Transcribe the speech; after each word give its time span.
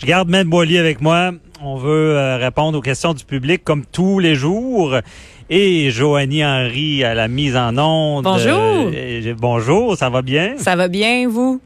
Je 0.00 0.06
garde 0.06 0.30
Maître 0.30 0.48
Boily 0.48 0.78
avec 0.78 1.02
moi. 1.02 1.32
On 1.62 1.76
veut 1.76 2.16
euh, 2.16 2.38
répondre 2.38 2.78
aux 2.78 2.80
questions 2.80 3.12
du 3.12 3.22
public 3.22 3.62
comme 3.62 3.84
tous 3.84 4.18
les 4.18 4.34
jours. 4.34 4.96
Et 5.50 5.90
Joanie 5.90 6.42
Henry 6.42 7.04
à 7.04 7.12
la 7.12 7.28
mise 7.28 7.54
en 7.54 7.76
onde. 7.76 8.24
Bonjour. 8.24 8.90
Euh, 8.94 9.34
bonjour, 9.36 9.98
ça 9.98 10.08
va 10.08 10.22
bien? 10.22 10.54
Ça 10.56 10.74
va 10.74 10.88
bien, 10.88 11.28
vous? 11.28 11.60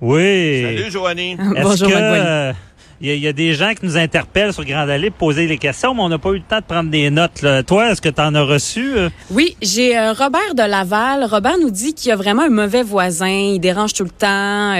Oui. 0.00 0.62
Salut, 0.62 0.90
Joanie. 0.92 1.32
Est-ce 1.56 1.62
Bonjour, 1.64 1.88
que, 1.88 1.94
euh, 1.96 2.52
il 3.00 3.14
y, 3.16 3.26
a- 3.28 3.32
des 3.32 3.54
gens 3.54 3.72
qui 3.74 3.86
nous 3.86 3.96
interpellent 3.96 4.52
sur 4.52 4.64
Grande 4.64 4.90
Allée 4.90 5.10
pour 5.10 5.28
poser 5.28 5.46
des 5.46 5.56
questions, 5.58 5.94
mais 5.94 6.02
on 6.02 6.08
n'a 6.08 6.18
pas 6.18 6.30
eu 6.30 6.34
le 6.36 6.42
temps 6.42 6.58
de 6.58 6.64
prendre 6.64 6.90
des 6.90 7.08
notes. 7.10 7.44
Toi, 7.66 7.90
est-ce 7.92 8.00
que 8.02 8.08
tu 8.08 8.20
en 8.20 8.34
as 8.34 8.42
reçu? 8.42 8.92
euh? 8.96 9.08
Oui, 9.30 9.56
j'ai 9.62 9.96
euh, 9.96 10.12
Robert 10.12 10.54
de 10.54 10.62
Laval. 10.62 11.24
Robert 11.24 11.56
nous 11.58 11.70
dit 11.70 11.94
qu'il 11.94 12.10
y 12.10 12.12
a 12.12 12.16
vraiment 12.16 12.42
un 12.42 12.50
mauvais 12.50 12.82
voisin. 12.82 13.28
Il 13.28 13.58
dérange 13.60 13.94
tout 13.94 14.04
le 14.04 14.10
temps. 14.10 14.74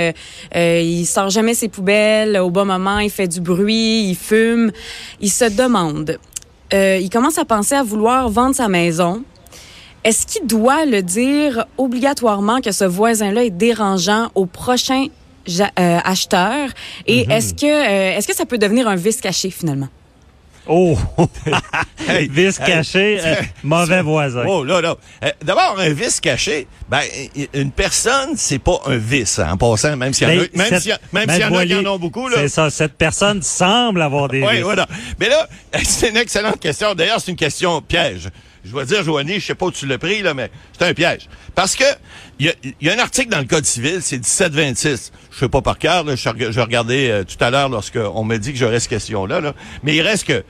Euh, 0.56 0.80
il 0.82 1.06
sort 1.06 1.30
jamais 1.30 1.54
ses 1.54 1.68
poubelles 1.68 2.36
au 2.38 2.50
bon 2.50 2.64
moment. 2.66 2.98
Il 2.98 3.10
fait 3.10 3.28
du 3.28 3.40
bruit. 3.40 4.08
Il 4.10 4.16
fume. 4.16 4.70
Il 5.20 5.30
se 5.30 5.44
demande. 5.46 6.18
il 6.72 7.08
commence 7.10 7.38
à 7.38 7.44
penser 7.44 7.74
à 7.74 7.82
vouloir 7.82 8.28
vendre 8.28 8.54
sa 8.54 8.68
maison. 8.68 9.22
Est-ce 10.04 10.26
qu'il 10.26 10.46
doit 10.46 10.86
le 10.86 11.02
dire 11.02 11.66
obligatoirement 11.76 12.60
que 12.62 12.72
ce 12.72 12.84
voisin-là 12.84 13.44
est 13.44 13.50
dérangeant 13.50 14.30
au 14.34 14.46
prochain 14.46 15.06
euh, 15.60 15.98
acheteur? 16.04 16.68
Et 17.06 17.26
est-ce 17.30 17.54
que 17.54 17.66
euh, 17.66 18.16
est-ce 18.16 18.28
que 18.28 18.34
ça 18.36 18.44
peut 18.46 18.58
devenir 18.58 18.86
un 18.88 18.96
vice 18.96 19.20
caché 19.20 19.50
finalement? 19.50 19.88
Oh! 20.66 20.96
Hey, 22.08 22.28
Vice 22.32 22.58
hey, 22.60 22.66
caché, 22.66 23.18
euh, 23.24 23.34
mauvais 23.62 24.02
voisin. 24.02 24.44
Oh, 24.48 24.64
là, 24.64 24.80
là. 24.80 24.96
Euh, 25.24 25.30
D'abord, 25.44 25.76
un 25.78 25.90
vice 25.90 26.18
caché, 26.20 26.66
ben, 26.88 27.00
une 27.54 27.70
personne, 27.70 28.30
c'est 28.36 28.58
pas 28.58 28.80
un 28.86 28.96
vice, 28.96 29.38
hein, 29.38 29.50
en 29.52 29.56
passant, 29.56 29.96
même 29.96 30.12
s'il 30.12 30.26
y 30.28 30.30
en 30.30 30.34
a, 30.42 30.46
même 30.54 30.66
cette- 30.68 30.80
s'il 30.82 30.90
y, 30.90 30.92
a- 30.92 30.98
même 31.12 31.26
Maître 31.26 31.32
s'il 31.34 31.42
y 31.42 31.56
en 31.56 31.58
a 31.58 31.66
qui 31.66 31.86
en 31.86 31.92
ont 31.94 31.98
beaucoup, 31.98 32.26
là. 32.28 32.38
C'est 32.38 32.48
ça, 32.48 32.70
cette 32.70 32.94
personne 32.94 33.42
semble 33.42 34.00
avoir 34.02 34.28
des 34.28 34.42
Oui, 34.42 34.60
voilà. 34.62 34.86
Mais 35.20 35.28
là, 35.28 35.46
c'est 35.84 36.08
une 36.08 36.16
excellente 36.16 36.58
question. 36.58 36.94
D'ailleurs, 36.94 37.20
c'est 37.20 37.30
une 37.30 37.36
question 37.36 37.80
piège. 37.82 38.28
Je 38.64 38.70
dois 38.70 38.84
dire, 38.84 39.02
Joanie, 39.02 39.40
je 39.40 39.46
sais 39.46 39.54
pas 39.54 39.66
où 39.66 39.70
tu 39.72 39.86
l'as 39.86 39.98
pris, 39.98 40.20
là, 40.22 40.34
mais 40.34 40.50
c'est 40.78 40.86
un 40.86 40.92
piège. 40.94 41.28
Parce 41.54 41.74
que, 41.76 41.84
il 42.38 42.52
y 42.80 42.88
a, 42.90 42.92
un 42.94 42.98
article 42.98 43.28
dans 43.30 43.38
le 43.38 43.44
Code 43.46 43.64
civil, 43.64 44.00
c'est 44.02 44.16
1726. 44.18 45.12
Je 45.30 45.38
sais 45.38 45.48
pas 45.48 45.62
par 45.62 45.78
cœur, 45.78 46.04
je, 46.14 46.28
reg- 46.28 46.50
je 46.50 46.60
regardais 46.60 47.10
euh, 47.10 47.24
tout 47.24 47.42
à 47.42 47.50
l'heure 47.50 47.68
lorsqu'on 47.70 48.22
m'a 48.24 48.38
dit 48.38 48.52
que 48.52 48.58
j'aurais 48.58 48.80
cette 48.80 48.90
question-là, 48.90 49.40
là. 49.40 49.54
Mais 49.82 49.96
il 49.96 50.02
reste 50.02 50.26
que, 50.26 50.44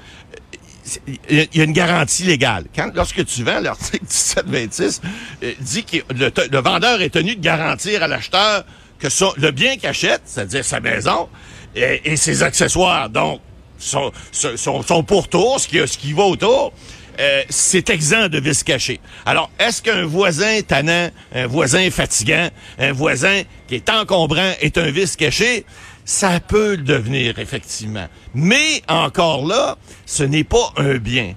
il 1.28 1.48
y 1.54 1.60
a- 1.60 1.64
une 1.64 1.72
garantie 1.72 2.24
légale. 2.24 2.64
Quand, 2.74 2.90
lorsque 2.94 3.24
tu 3.24 3.44
vends, 3.44 3.60
l'article 3.60 4.02
1726 4.02 5.00
euh, 5.42 5.52
dit 5.60 5.84
que 5.84 5.98
le, 6.12 6.60
vendeur 6.60 7.00
est 7.02 7.10
tenu 7.10 7.36
de 7.36 7.40
garantir 7.40 8.02
à 8.02 8.08
l'acheteur 8.08 8.64
que 8.98 9.06
le 9.40 9.50
bien 9.52 9.76
qu'il 9.76 9.88
achète, 9.88 10.22
c'est-à-dire 10.24 10.64
sa 10.64 10.80
maison, 10.80 11.28
et, 11.74 12.16
ses 12.16 12.42
accessoires, 12.42 13.08
donc 13.08 13.40
son, 13.78 14.10
son, 14.32 14.82
son 14.82 15.02
pourtour, 15.04 15.60
ce 15.60 15.68
qui, 15.68 15.78
ce 15.86 15.96
qui 15.96 16.12
va 16.12 16.24
autour, 16.24 16.72
euh, 17.18 17.42
c'est 17.48 17.90
exempt 17.90 18.28
de 18.28 18.38
vice 18.38 18.62
caché. 18.62 19.00
Alors, 19.26 19.50
est-ce 19.58 19.82
qu'un 19.82 20.04
voisin 20.04 20.60
tannant, 20.62 21.10
un 21.34 21.46
voisin 21.46 21.90
fatigant, 21.90 22.48
un 22.78 22.92
voisin 22.92 23.42
qui 23.68 23.76
est 23.76 23.90
encombrant 23.90 24.52
est 24.60 24.78
un 24.78 24.90
vice 24.90 25.16
caché? 25.16 25.64
Ça 26.04 26.40
peut 26.40 26.72
le 26.72 26.82
devenir, 26.82 27.38
effectivement. 27.38 28.06
Mais 28.34 28.82
encore 28.88 29.46
là, 29.46 29.76
ce 30.06 30.22
n'est 30.22 30.44
pas 30.44 30.72
un 30.76 30.96
bien. 30.96 31.34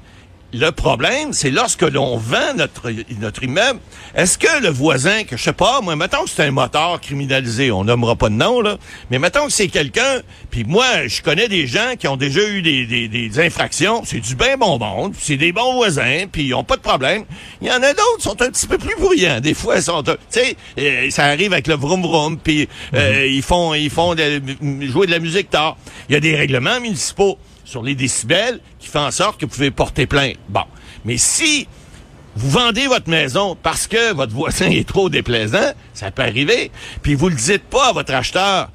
Le 0.56 0.70
problème, 0.70 1.34
c'est 1.34 1.50
lorsque 1.50 1.82
l'on 1.82 2.16
vend 2.18 2.54
notre, 2.56 2.92
notre 3.20 3.44
immeuble, 3.44 3.80
est-ce 4.16 4.38
que 4.38 4.62
le 4.62 4.70
voisin, 4.70 5.24
que 5.24 5.36
je 5.36 5.42
sais 5.42 5.52
pas, 5.54 5.82
moi, 5.82 5.96
mettons 5.96 6.26
que 6.26 6.30
c'est 6.30 6.44
un 6.44 6.52
moteur 6.52 7.02
criminalisé, 7.02 7.72
on 7.72 7.84
nommera 7.84 8.16
pas 8.16 8.30
de 8.30 8.36
nom, 8.36 8.62
là, 8.62 8.78
mais 9.10 9.18
mettons 9.18 9.48
que 9.48 9.52
c'est 9.52 9.68
quelqu'un, 9.68 10.22
puis 10.52 10.64
moi, 10.64 11.08
je 11.08 11.24
connais 11.24 11.48
des 11.48 11.66
gens 11.66 11.96
qui 11.98 12.08
ont 12.08 12.18
déjà 12.18 12.48
eu 12.48 12.62
des, 12.62 12.86
des, 12.86 13.08
des 13.08 13.40
infractions, 13.40 14.04
c'est 14.06 14.20
du 14.20 14.36
bien 14.36 14.56
bon 14.58 14.78
monde, 14.78 15.14
c'est 15.18 15.38
des 15.38 15.52
bons 15.52 15.74
voisins, 15.74 16.26
puis 16.32 16.44
ils 16.44 16.54
ont 16.54 16.64
pas 16.64 16.76
de 16.76 16.82
problème. 16.82 17.24
Il 17.60 17.68
y 17.68 17.72
en 17.72 17.82
a 17.82 17.92
d'autres 17.94 18.18
qui 18.18 18.24
sont 18.24 18.40
un 18.44 18.52
petit 18.52 18.68
peu 18.68 18.78
plus 18.78 18.96
bruyants, 19.00 19.40
des 19.40 19.56
fois, 19.56 19.78
ils 19.78 19.82
sont, 19.84 20.08
un- 20.08 20.14
tu 20.14 20.18
sais, 20.30 20.56
euh, 20.78 21.10
ça 21.10 21.26
arrive 21.26 21.52
avec 21.54 21.66
le 21.66 21.74
vroom 21.76 22.04
vroom, 22.04 22.38
puis 22.38 22.70
euh, 22.94 23.26
ils 23.28 23.42
font, 23.42 23.74
ils 23.74 23.90
font 23.90 24.14
de- 24.14 24.40
jouer 24.88 25.08
de 25.08 25.12
la 25.12 25.20
musique 25.20 25.50
tard. 25.50 25.78
Il 26.10 26.14
y 26.14 26.16
a 26.16 26.20
des 26.20 26.36
règlements 26.36 26.80
municipaux 26.80 27.40
sur 27.64 27.84
les 27.84 27.96
décibels 27.96 28.60
qui 28.80 28.88
font 28.88 29.06
en 29.06 29.12
sorte 29.12 29.40
que 29.40 29.46
vous 29.46 29.52
pouvez 29.52 29.72
porter 29.72 30.06
plainte. 30.06 30.38
Bon. 30.50 30.64
Mais 31.06 31.18
si 31.18 31.68
vous 32.36 32.50
vendez 32.50 32.88
votre 32.88 33.10
maison 33.10 33.56
parce 33.62 33.88
que 33.88 34.14
votre 34.14 34.34
voisin 34.34 34.70
est 34.72 34.88
trop 34.88 35.10
déplaisant, 35.10 35.74
ça 35.94 36.12
peut 36.12 36.24
arriver, 36.24 36.72
puis 37.02 37.16
vous 37.16 37.30
le 37.30 37.36
dites 37.36 37.64
pas 37.64 37.90
à 37.90 37.94
votre 37.94 38.14
acheteur, 38.14 38.70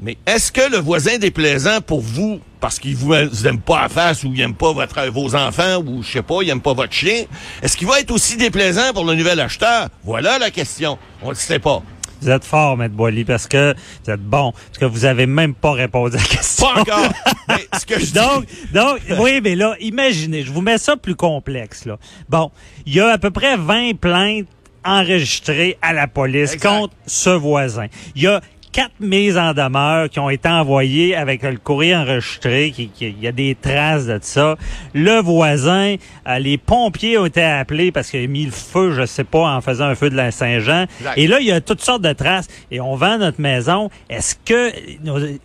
mais 0.00 0.18
est-ce 0.26 0.50
que 0.50 0.70
le 0.70 0.78
voisin 0.78 1.18
déplaisant 1.18 1.80
pour 1.80 2.00
vous, 2.00 2.40
parce 2.60 2.78
qu'il 2.78 2.96
vous, 2.96 3.14
vous 3.30 3.46
aime 3.46 3.60
pas 3.60 3.82
à 3.82 3.88
face 3.88 4.24
ou 4.24 4.32
il 4.34 4.40
aime 4.40 4.54
pas 4.54 4.72
votre, 4.72 5.06
vos 5.08 5.34
enfants 5.34 5.82
ou 5.86 6.02
je 6.02 6.12
sais 6.12 6.22
pas, 6.22 6.42
il 6.42 6.50
aime 6.50 6.60
pas 6.60 6.74
votre 6.74 6.92
chien, 6.92 7.24
est-ce 7.62 7.76
qu'il 7.76 7.86
va 7.86 8.00
être 8.00 8.10
aussi 8.10 8.36
déplaisant 8.36 8.92
pour 8.92 9.04
le 9.04 9.14
nouvel 9.14 9.38
acheteur? 9.40 9.88
Voilà 10.02 10.38
la 10.38 10.50
question. 10.50 10.98
On 11.22 11.30
ne 11.30 11.34
sait 11.34 11.58
pas. 11.58 11.82
Vous 12.22 12.30
êtes 12.30 12.44
fort, 12.44 12.76
Maître 12.76 12.94
Boily, 12.94 13.24
parce 13.24 13.46
que 13.46 13.74
vous 14.04 14.10
êtes 14.10 14.20
bon, 14.22 14.52
parce 14.52 14.78
que 14.78 14.84
vous 14.86 15.04
avez 15.04 15.26
même 15.26 15.54
pas 15.54 15.72
répondu 15.72 16.16
à 16.16 16.20
la 16.20 16.24
question. 16.26 16.66
Pas 16.74 16.80
encore. 16.80 17.12
mais 17.48 17.66
ce 17.78 17.84
que 17.86 17.98
je 18.00 18.04
dis- 18.06 18.12
Donc, 18.12 18.46
donc, 18.72 18.98
oui, 19.20 19.40
mais 19.42 19.54
là, 19.56 19.76
imaginez, 19.80 20.42
je 20.42 20.50
vous 20.52 20.62
mets 20.62 20.78
ça 20.78 20.96
plus 20.96 21.14
complexe, 21.16 21.84
là. 21.84 21.98
Bon, 22.28 22.50
il 22.86 22.94
y 22.94 23.00
a 23.00 23.08
à 23.08 23.18
peu 23.18 23.30
près 23.30 23.56
20 23.56 23.98
plaintes 24.00 24.46
enregistrées 24.86 25.78
à 25.82 25.92
la 25.92 26.06
police 26.06 26.52
Exact. 26.54 26.68
contre 26.68 26.94
ce 27.06 27.30
voisin. 27.30 27.86
Il 28.14 28.22
y 28.22 28.26
a 28.26 28.40
quatre 28.74 28.90
mises 28.98 29.38
en 29.38 29.52
demeure 29.54 30.10
qui 30.10 30.18
ont 30.18 30.28
été 30.30 30.48
envoyées 30.48 31.14
avec 31.14 31.44
le 31.44 31.56
courrier 31.58 31.94
enregistré, 31.94 32.72
qui, 32.74 32.88
qui- 32.88 33.06
il 33.16 33.22
y 33.22 33.28
a 33.28 33.32
des 33.32 33.54
traces 33.54 34.06
de 34.06 34.18
ça. 34.20 34.56
Le 34.94 35.20
voisin, 35.22 35.94
euh, 36.26 36.38
les 36.40 36.58
pompiers 36.58 37.16
ont 37.16 37.24
été 37.26 37.40
appelés 37.42 37.92
parce 37.92 38.10
qu'il 38.10 38.24
a 38.24 38.26
mis 38.26 38.44
le 38.46 38.50
feu, 38.50 38.90
je 38.92 39.06
sais 39.06 39.22
pas, 39.22 39.54
en 39.54 39.60
faisant 39.60 39.84
un 39.84 39.94
feu 39.94 40.10
de 40.10 40.16
la 40.16 40.32
Saint-Jean. 40.32 40.86
Et 41.16 41.28
là, 41.28 41.38
il 41.38 41.46
y 41.46 41.52
a 41.52 41.60
toutes 41.60 41.82
sortes 41.82 42.02
de 42.02 42.12
traces 42.12 42.48
et 42.72 42.80
on 42.80 42.96
vend 42.96 43.18
notre 43.18 43.40
maison. 43.40 43.90
Est-ce 44.10 44.34
que 44.44 44.72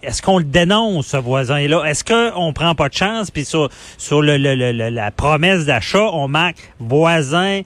est-ce 0.02 0.24
qu'on 0.24 0.40
le 0.40 0.44
dénonce 0.46 1.06
ce 1.08 1.18
voisin-là? 1.18 1.84
Est-ce 1.86 2.04
que 2.04 2.36
on 2.36 2.52
prend 2.52 2.74
pas 2.74 2.90
de 2.90 2.96
chance? 2.96 3.30
Puis 3.30 3.46
sur 3.46 3.70
sur 4.00 4.24
le, 4.24 4.38
le- 4.38 4.56
le- 4.56 4.72
le- 4.72 4.90
la 4.90 5.12
promesse 5.12 5.66
d'achat, 5.66 6.10
on 6.14 6.28
marque 6.28 6.58
voisin 6.80 7.62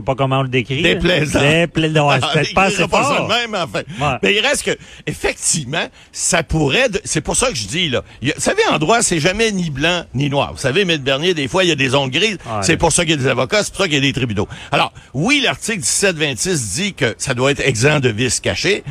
sais 0.00 0.04
pas 0.04 0.14
comment 0.14 0.40
on 0.40 0.42
le 0.42 0.48
décrit. 0.48 0.82
Déplaisant. 0.82 1.40
Déplaisant. 1.40 2.08
Ouais, 2.08 2.16
c'est 2.20 2.26
Ah, 2.28 2.32
peut-être 2.34 2.54
pas 2.54 2.62
assez 2.64 2.76
dira 2.86 3.02
ça 3.02 3.16
fort. 3.16 3.28
même, 3.28 3.54
enfin. 3.54 3.82
Ouais. 4.00 4.16
Mais 4.22 4.34
il 4.34 4.40
reste 4.40 4.64
que, 4.64 4.76
effectivement, 5.06 5.86
ça 6.12 6.42
pourrait, 6.42 6.88
de- 6.88 7.00
c'est 7.04 7.20
pour 7.20 7.36
ça 7.36 7.48
que 7.48 7.54
je 7.56 7.66
dis, 7.66 7.88
là. 7.90 7.98
a- 7.98 8.26
vous 8.34 8.40
savez, 8.40 8.62
en 8.70 8.78
droit, 8.78 9.02
c'est 9.02 9.20
jamais 9.20 9.50
ni 9.52 9.70
blanc 9.70 10.04
ni 10.14 10.28
noir. 10.30 10.52
Vous 10.52 10.58
savez, 10.58 10.84
mais 10.84 10.98
Bernier, 10.98 11.34
des 11.34 11.48
fois, 11.48 11.64
il 11.64 11.68
y 11.68 11.72
a 11.72 11.76
des 11.76 11.90
zones 11.90 12.10
grises. 12.10 12.38
Ouais. 12.46 12.62
C'est 12.62 12.76
pour 12.76 12.92
ça 12.92 13.02
qu'il 13.04 13.12
y 13.12 13.14
a 13.14 13.16
des 13.18 13.26
avocats, 13.28 13.62
c'est 13.62 13.70
pour 13.72 13.82
ça 13.82 13.88
qu'il 13.88 13.94
y 13.94 13.98
a 13.98 14.00
des 14.00 14.12
tribunaux. 14.12 14.48
Alors, 14.72 14.92
oui, 15.14 15.40
l'article 15.44 15.78
1726 15.80 16.74
dit 16.74 16.94
que 16.94 17.14
ça 17.18 17.34
doit 17.34 17.50
être 17.50 17.60
exempt 17.60 18.00
de 18.00 18.08
vice 18.08 18.40
caché. 18.40 18.82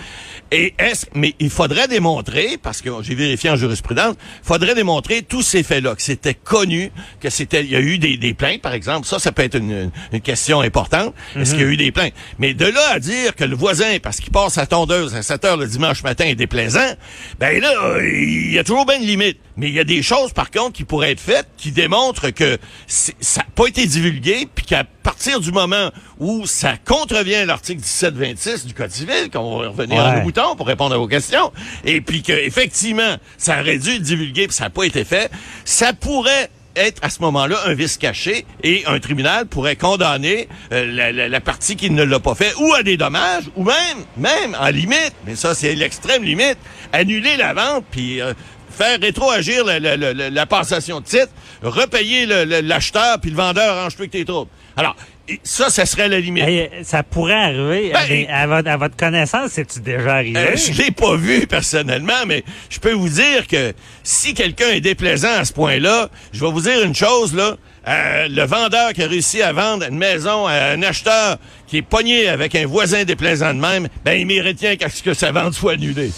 Et 0.51 0.73
est-ce, 0.79 1.05
mais 1.13 1.35
il 1.39 1.49
faudrait 1.49 1.87
démontrer, 1.87 2.57
parce 2.61 2.81
que 2.81 2.89
j'ai 3.01 3.13
vérifié 3.13 3.51
en 3.51 3.55
jurisprudence, 3.55 4.15
il 4.43 4.47
faudrait 4.47 4.73
démontrer 4.73 5.21
tous 5.21 5.43
ces 5.43 5.61
faits-là, 5.61 5.95
que 5.95 6.01
c'était 6.01 6.33
connu, 6.33 6.91
que 7.19 7.29
c'était, 7.29 7.63
il 7.63 7.69
y 7.69 7.75
a 7.75 7.79
eu 7.79 7.99
des, 7.99 8.17
des 8.17 8.33
plaintes, 8.33 8.61
par 8.61 8.73
exemple. 8.73 9.07
Ça, 9.07 9.19
ça 9.19 9.31
peut 9.31 9.43
être 9.43 9.55
une, 9.55 9.91
une 10.11 10.21
question 10.21 10.61
importante. 10.61 11.13
Est-ce 11.35 11.51
qu'il 11.51 11.61
y 11.61 11.65
a 11.65 11.67
eu 11.67 11.77
des 11.77 11.91
plaintes? 11.91 12.13
Mais 12.39 12.53
de 12.53 12.65
là 12.65 12.81
à 12.93 12.99
dire 12.99 13.35
que 13.35 13.43
le 13.43 13.55
voisin, 13.55 13.97
parce 14.01 14.19
qu'il 14.19 14.31
passe 14.31 14.53
sa 14.53 14.65
tondeuse 14.65 15.15
à 15.15 15.21
7 15.21 15.45
heures 15.45 15.57
le 15.57 15.67
dimanche 15.67 16.01
matin, 16.03 16.25
est 16.25 16.35
déplaisant, 16.35 16.95
ben 17.39 17.61
là, 17.61 17.99
il 18.01 18.51
y 18.51 18.57
a 18.57 18.63
toujours 18.63 18.85
bien 18.85 18.97
une 18.99 19.05
limite. 19.05 19.37
Mais 19.55 19.67
il 19.67 19.73
y 19.73 19.79
a 19.79 19.83
des 19.83 20.01
choses, 20.01 20.31
par 20.33 20.51
contre, 20.51 20.73
qui 20.73 20.83
pourraient 20.85 21.11
être 21.11 21.19
faites, 21.19 21.47
qui 21.57 21.71
démontrent 21.71 22.29
que 22.29 22.57
ça 22.87 23.41
n'a 23.41 23.47
pas 23.53 23.67
été 23.67 23.85
divulgué, 23.85 24.47
puis 24.55 24.65
qu'à 24.65 24.85
partir 25.09 25.39
du 25.39 25.51
moment 25.51 25.89
où 26.19 26.45
ça 26.45 26.75
contrevient 26.85 27.33
à 27.35 27.45
l'article 27.45 27.79
1726 27.81 28.67
du 28.67 28.75
Code 28.75 28.91
civil, 28.91 29.31
qu'on 29.33 29.57
va 29.59 29.69
revenir 29.69 29.99
à 29.99 30.09
Ouais. 30.11 30.15
nos 30.17 30.21
boutons 30.21 30.55
pour 30.55 30.67
répondre 30.67 30.93
à 30.93 30.99
vos 30.99 31.07
questions, 31.07 31.51
et 31.83 31.99
puis 31.99 32.21
que 32.21 32.31
effectivement 32.31 33.15
ça 33.39 33.59
aurait 33.59 33.79
dû 33.79 33.89
être 33.95 34.03
divulgué, 34.03 34.45
puis 34.45 34.55
ça 34.55 34.65
n'a 34.65 34.69
pas 34.69 34.83
été 34.83 35.03
fait, 35.03 35.31
ça 35.65 35.93
pourrait 35.93 36.51
être 36.75 36.99
à 37.03 37.09
ce 37.09 37.21
moment-là 37.21 37.57
un 37.65 37.73
vice 37.73 37.97
caché 37.97 38.45
et 38.63 38.83
un 38.85 38.99
tribunal 38.99 39.47
pourrait 39.47 39.75
condamner 39.75 40.47
euh, 40.71 40.85
la, 40.85 41.11
la- 41.11 41.27
la 41.27 41.41
partie 41.41 41.75
qui 41.75 41.89
ne 41.89 42.03
l'a 42.03 42.19
pas 42.19 42.35
fait 42.35 42.53
ou 42.59 42.71
à 42.75 42.83
des 42.83 42.95
dommages 42.95 43.45
ou 43.55 43.63
même, 43.63 44.05
même 44.15 44.55
en 44.59 44.67
limite, 44.67 45.13
mais 45.25 45.35
ça 45.35 45.55
c'est 45.55 45.73
l'extrême 45.73 46.23
limite, 46.23 46.59
annuler 46.93 47.35
la 47.35 47.55
vente 47.55 47.85
puis 47.89 48.21
euh, 48.21 48.33
faire 48.69 48.99
rétroagir 48.99 49.65
la, 49.65 49.79
la, 49.79 49.97
la, 49.97 50.13
la- 50.13 50.29
la 50.29 50.45
passation 50.45 50.99
de 50.99 51.05
titre, 51.05 51.29
repayer 51.61 52.25
l'acheteur 52.25 53.19
puis 53.19 53.29
le 53.31 53.35
vendeur 53.37 53.77
arrange 53.77 53.95
plus 53.95 54.07
que 54.07 54.13
tes 54.13 54.25
troubles. 54.25 54.49
Alors, 54.77 54.95
ça, 55.43 55.69
ça 55.69 55.85
serait 55.85 56.07
la 56.07 56.19
limite. 56.19 56.43
Hey, 56.43 56.69
ça 56.83 57.03
pourrait 57.03 57.33
arriver. 57.33 57.91
Ben, 57.93 58.25
à, 58.33 58.47
votre, 58.47 58.67
à 58.69 58.77
votre 58.77 58.95
connaissance, 58.95 59.51
c'est-tu 59.51 59.79
déjà 59.79 60.15
arrivé? 60.15 60.39
Euh, 60.39 60.55
je 60.55 60.71
l'ai 60.81 60.89
pas 60.91 61.15
vu 61.15 61.45
personnellement, 61.45 62.25
mais 62.25 62.43
je 62.69 62.79
peux 62.79 62.93
vous 62.93 63.09
dire 63.09 63.45
que 63.47 63.73
si 64.03 64.33
quelqu'un 64.33 64.69
est 64.69 64.81
déplaisant 64.81 65.33
à 65.37 65.45
ce 65.45 65.53
point-là, 65.53 66.09
je 66.33 66.43
vais 66.43 66.51
vous 66.51 66.61
dire 66.61 66.81
une 66.83 66.95
chose 66.95 67.35
là. 67.35 67.57
Euh, 67.87 68.27
le 68.29 68.43
vendeur 68.43 68.93
qui 68.93 69.03
a 69.03 69.07
réussi 69.07 69.41
à 69.41 69.53
vendre 69.53 69.85
une 69.87 69.97
maison 69.97 70.45
à 70.47 70.53
un 70.71 70.81
acheteur 70.83 71.37
qui 71.67 71.77
est 71.77 71.81
pogné 71.81 72.27
avec 72.27 72.53
un 72.55 72.65
voisin 72.67 73.03
déplaisant 73.03 73.53
de 73.53 73.59
même, 73.59 73.87
ben 74.03 74.13
il 74.19 74.25
mérite 74.27 74.59
bien 74.59 74.75
qu'à 74.75 74.89
ce 74.89 75.01
que 75.01 75.13
sa 75.13 75.31
vente 75.31 75.53
soit 75.53 75.73
annulée. 75.73 76.11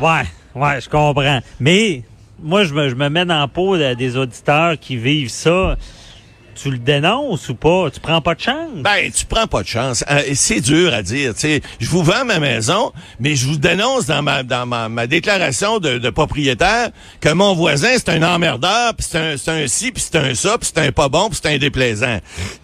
Ouais, 0.00 0.22
ouais, 0.54 0.80
je 0.80 0.88
comprends. 0.88 1.40
Mais 1.58 2.02
moi, 2.42 2.64
je 2.64 2.74
me, 2.74 2.88
je 2.88 2.94
me 2.94 3.08
mets 3.08 3.24
dans 3.24 3.38
la 3.38 3.48
peau 3.48 3.76
de- 3.76 3.94
des 3.94 4.16
auditeurs 4.16 4.78
qui 4.78 4.96
vivent 4.96 5.30
ça. 5.30 5.76
Tu 6.62 6.70
le 6.70 6.78
dénonces 6.78 7.48
ou 7.48 7.54
pas? 7.54 7.90
Tu 7.90 8.00
prends 8.00 8.20
pas 8.20 8.34
de 8.34 8.40
chance? 8.40 8.68
Ben, 8.74 9.10
tu 9.10 9.24
prends 9.24 9.46
pas 9.46 9.62
de 9.62 9.68
chance. 9.68 10.04
Euh, 10.10 10.22
c'est 10.34 10.60
dur 10.60 10.92
à 10.92 11.02
dire. 11.02 11.32
Sais, 11.34 11.62
je 11.78 11.88
vous 11.88 12.02
vends 12.02 12.26
ma 12.26 12.38
maison, 12.38 12.92
mais 13.18 13.34
je 13.34 13.46
vous 13.46 13.56
dénonce 13.56 14.06
dans 14.06 14.20
ma 14.20 14.42
dans 14.42 14.66
ma, 14.66 14.90
ma 14.90 15.06
déclaration 15.06 15.78
de, 15.78 15.96
de 15.96 16.10
propriétaire 16.10 16.90
que 17.20 17.30
mon 17.30 17.54
voisin 17.54 17.92
c'est 17.96 18.10
un 18.10 18.22
emmerdeur, 18.22 18.94
puis 18.94 19.06
c'est 19.08 19.18
un 19.18 19.62
un 19.62 19.66
ci, 19.68 19.90
puis 19.90 20.02
c'est 20.02 20.18
un 20.18 20.34
ça, 20.34 20.58
puis 20.58 20.70
c'est 20.74 20.86
un 20.86 20.92
pas 20.92 21.08
bon, 21.08 21.30
puis 21.30 21.38
c'est 21.42 21.54
un 21.54 21.56
déplaisant. 21.58 22.18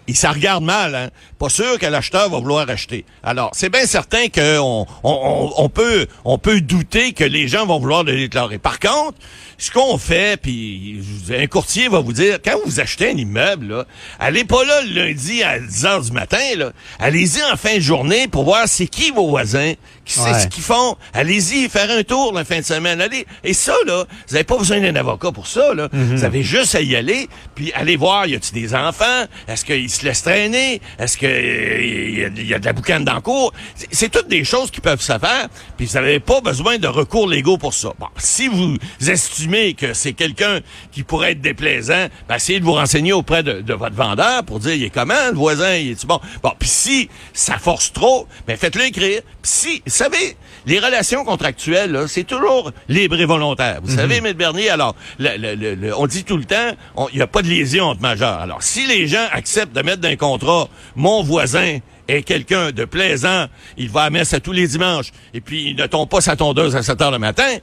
Et 0.08 0.14
ça 0.14 0.30
regarde 0.30 0.62
mal. 0.62 0.94
Hein? 0.94 1.08
Pas 1.38 1.48
sûr 1.48 1.78
que 1.78 1.86
l'acheteur 1.86 2.28
va 2.30 2.38
vouloir 2.38 2.68
acheter. 2.68 3.04
Alors, 3.22 3.50
c'est 3.54 3.70
bien 3.70 3.86
certain 3.86 4.28
que 4.28 4.58
on, 4.58 4.86
on, 5.02 5.68
peut 5.68 6.06
on 6.24 6.38
peut 6.38 6.60
douter 6.60 7.12
que 7.12 7.24
les 7.24 7.48
gens 7.48 7.66
vont 7.66 7.78
vouloir 7.78 8.04
le 8.04 8.16
déclarer. 8.16 8.58
Par 8.58 8.78
contre, 8.78 9.18
ce 9.58 9.70
qu'on 9.70 9.98
fait, 9.98 10.40
puis 10.40 11.00
un 11.36 11.46
courtier 11.46 11.88
va 11.88 12.00
vous 12.00 12.12
dire, 12.12 12.38
quand 12.44 12.58
vous 12.64 12.80
achetez 12.80 13.10
un 13.10 13.16
immeuble, 13.16 13.66
là, 13.68 13.85
allez 14.18 14.44
pas 14.44 14.64
là 14.64 14.82
le 14.82 15.04
lundi 15.06 15.42
à 15.42 15.58
10 15.58 15.84
heures 15.86 16.00
du 16.02 16.12
matin, 16.12 16.38
là. 16.56 16.72
Allez-y 16.98 17.42
en 17.52 17.56
fin 17.56 17.76
de 17.76 17.80
journée 17.80 18.28
pour 18.28 18.44
voir 18.44 18.64
c'est 18.66 18.86
qui 18.86 19.10
vos 19.10 19.28
voisins, 19.28 19.72
qui 20.04 20.14
c'est 20.14 20.40
ce 20.40 20.46
qu'ils 20.46 20.62
font. 20.62 20.96
Allez-y 21.14 21.68
faire 21.68 21.90
un 21.90 22.02
tour 22.02 22.32
la 22.32 22.44
fin 22.44 22.58
de 22.60 22.64
semaine. 22.64 23.00
Allez. 23.00 23.26
Et 23.44 23.52
ça, 23.54 23.74
là, 23.86 24.04
vous 24.28 24.32
n'avez 24.34 24.44
pas 24.44 24.56
besoin 24.56 24.80
d'un 24.80 24.94
avocat 24.96 25.32
pour 25.32 25.46
ça, 25.46 25.74
là. 25.74 25.88
Vous 25.92 26.24
avez 26.24 26.42
juste 26.42 26.74
à 26.74 26.80
y 26.80 26.94
aller, 26.96 27.28
puis 27.54 27.72
allez 27.74 27.96
voir, 27.96 28.26
y 28.26 28.34
a-t-il 28.34 28.54
des 28.60 28.74
enfants? 28.74 29.24
Est-ce 29.48 29.64
qu'ils 29.64 29.90
se 29.90 30.04
laissent 30.04 30.22
traîner? 30.22 30.80
Est-ce 30.98 31.18
que 31.18 31.26
euh, 31.26 31.82
y, 31.84 32.24
a, 32.24 32.42
y 32.42 32.54
a 32.54 32.58
de 32.58 32.64
la 32.64 32.72
boucane 32.72 33.04
dans 33.04 33.14
le 33.14 33.20
cours? 33.20 33.52
C'est- 33.74 33.88
C'est 33.92 34.08
toutes 34.10 34.28
des 34.28 34.44
choses 34.44 34.70
qui 34.70 34.80
peuvent 34.80 35.00
se 35.00 35.18
faire, 35.18 35.48
puis 35.76 35.86
vous 35.86 35.94
n'avez 35.94 36.20
pas 36.20 36.40
besoin 36.40 36.78
de 36.78 36.86
recours 36.86 37.26
légaux 37.28 37.58
pour 37.58 37.74
ça. 37.74 37.92
Bon, 37.98 38.06
si 38.18 38.46
vous 38.48 38.76
estimez 39.06 39.74
que 39.74 39.92
c'est 39.94 40.12
quelqu'un 40.12 40.60
qui 40.92 41.02
pourrait 41.02 41.32
être 41.32 41.40
déplaisant, 41.40 42.06
ben, 42.28 42.36
essayez 42.36 42.60
de 42.60 42.64
vous 42.64 42.72
renseigner 42.74 43.12
auprès 43.12 43.42
de, 43.42 43.60
de 43.60 43.72
votre 43.76 43.94
vendeur 43.96 44.44
pour 44.44 44.58
dire, 44.60 44.74
il 44.74 44.84
est 44.84 44.90
comment, 44.90 45.14
le 45.30 45.36
voisin, 45.36 45.74
il 45.74 45.90
est 45.92 46.06
bon? 46.06 46.20
Bon, 46.42 46.52
puis 46.58 46.68
si 46.68 47.08
ça 47.32 47.58
force 47.58 47.92
trop, 47.92 48.26
ben, 48.46 48.56
faites-le 48.56 48.84
écrire. 48.86 49.22
Puis 49.42 49.50
si, 49.52 49.82
vous 49.86 49.92
savez, 49.92 50.36
les 50.66 50.78
relations 50.78 51.24
contractuelles, 51.24 51.92
là, 51.92 52.08
c'est 52.08 52.24
toujours 52.24 52.72
libre 52.88 53.20
et 53.20 53.24
volontaire. 53.24 53.80
Vous 53.82 53.94
savez, 53.94 54.16
M. 54.16 54.32
Bernier, 54.32 54.70
alors, 54.70 54.94
le- 55.18 55.36
le- 55.38 55.54
le- 55.54 55.74
le- 55.74 55.96
on 55.96 56.06
dit 56.06 56.24
tout 56.24 56.36
le 56.36 56.44
temps, 56.44 56.72
il 57.12 57.16
n'y 57.16 57.22
a 57.22 57.26
pas 57.26 57.42
de 57.42 57.48
lésion 57.48 57.84
entre 57.86 58.00
majeurs. 58.02 58.40
Alors, 58.40 58.62
si 58.62 58.86
les 58.86 59.06
gens 59.06 59.24
acceptent 59.32 59.74
de 59.76 59.82
mettre 59.82 60.00
dans 60.00 60.08
un 60.08 60.16
contrat, 60.16 60.68
mon 60.96 61.22
voisin 61.22 61.78
est 62.08 62.22
quelqu'un 62.22 62.70
de 62.72 62.84
plaisant, 62.84 63.46
il 63.76 63.90
va 63.90 64.02
à 64.02 64.10
messe 64.10 64.32
à 64.34 64.40
tous 64.40 64.52
les 64.52 64.66
dimanches, 64.68 65.10
et 65.34 65.40
puis 65.40 65.70
il 65.70 65.76
ne 65.76 65.86
tombe 65.86 66.08
pas 66.08 66.20
sa 66.20 66.36
tondeuse 66.36 66.76
à 66.76 66.82
7 66.82 67.00
heures 67.02 67.10
le 67.10 67.18
matin, 67.18 67.56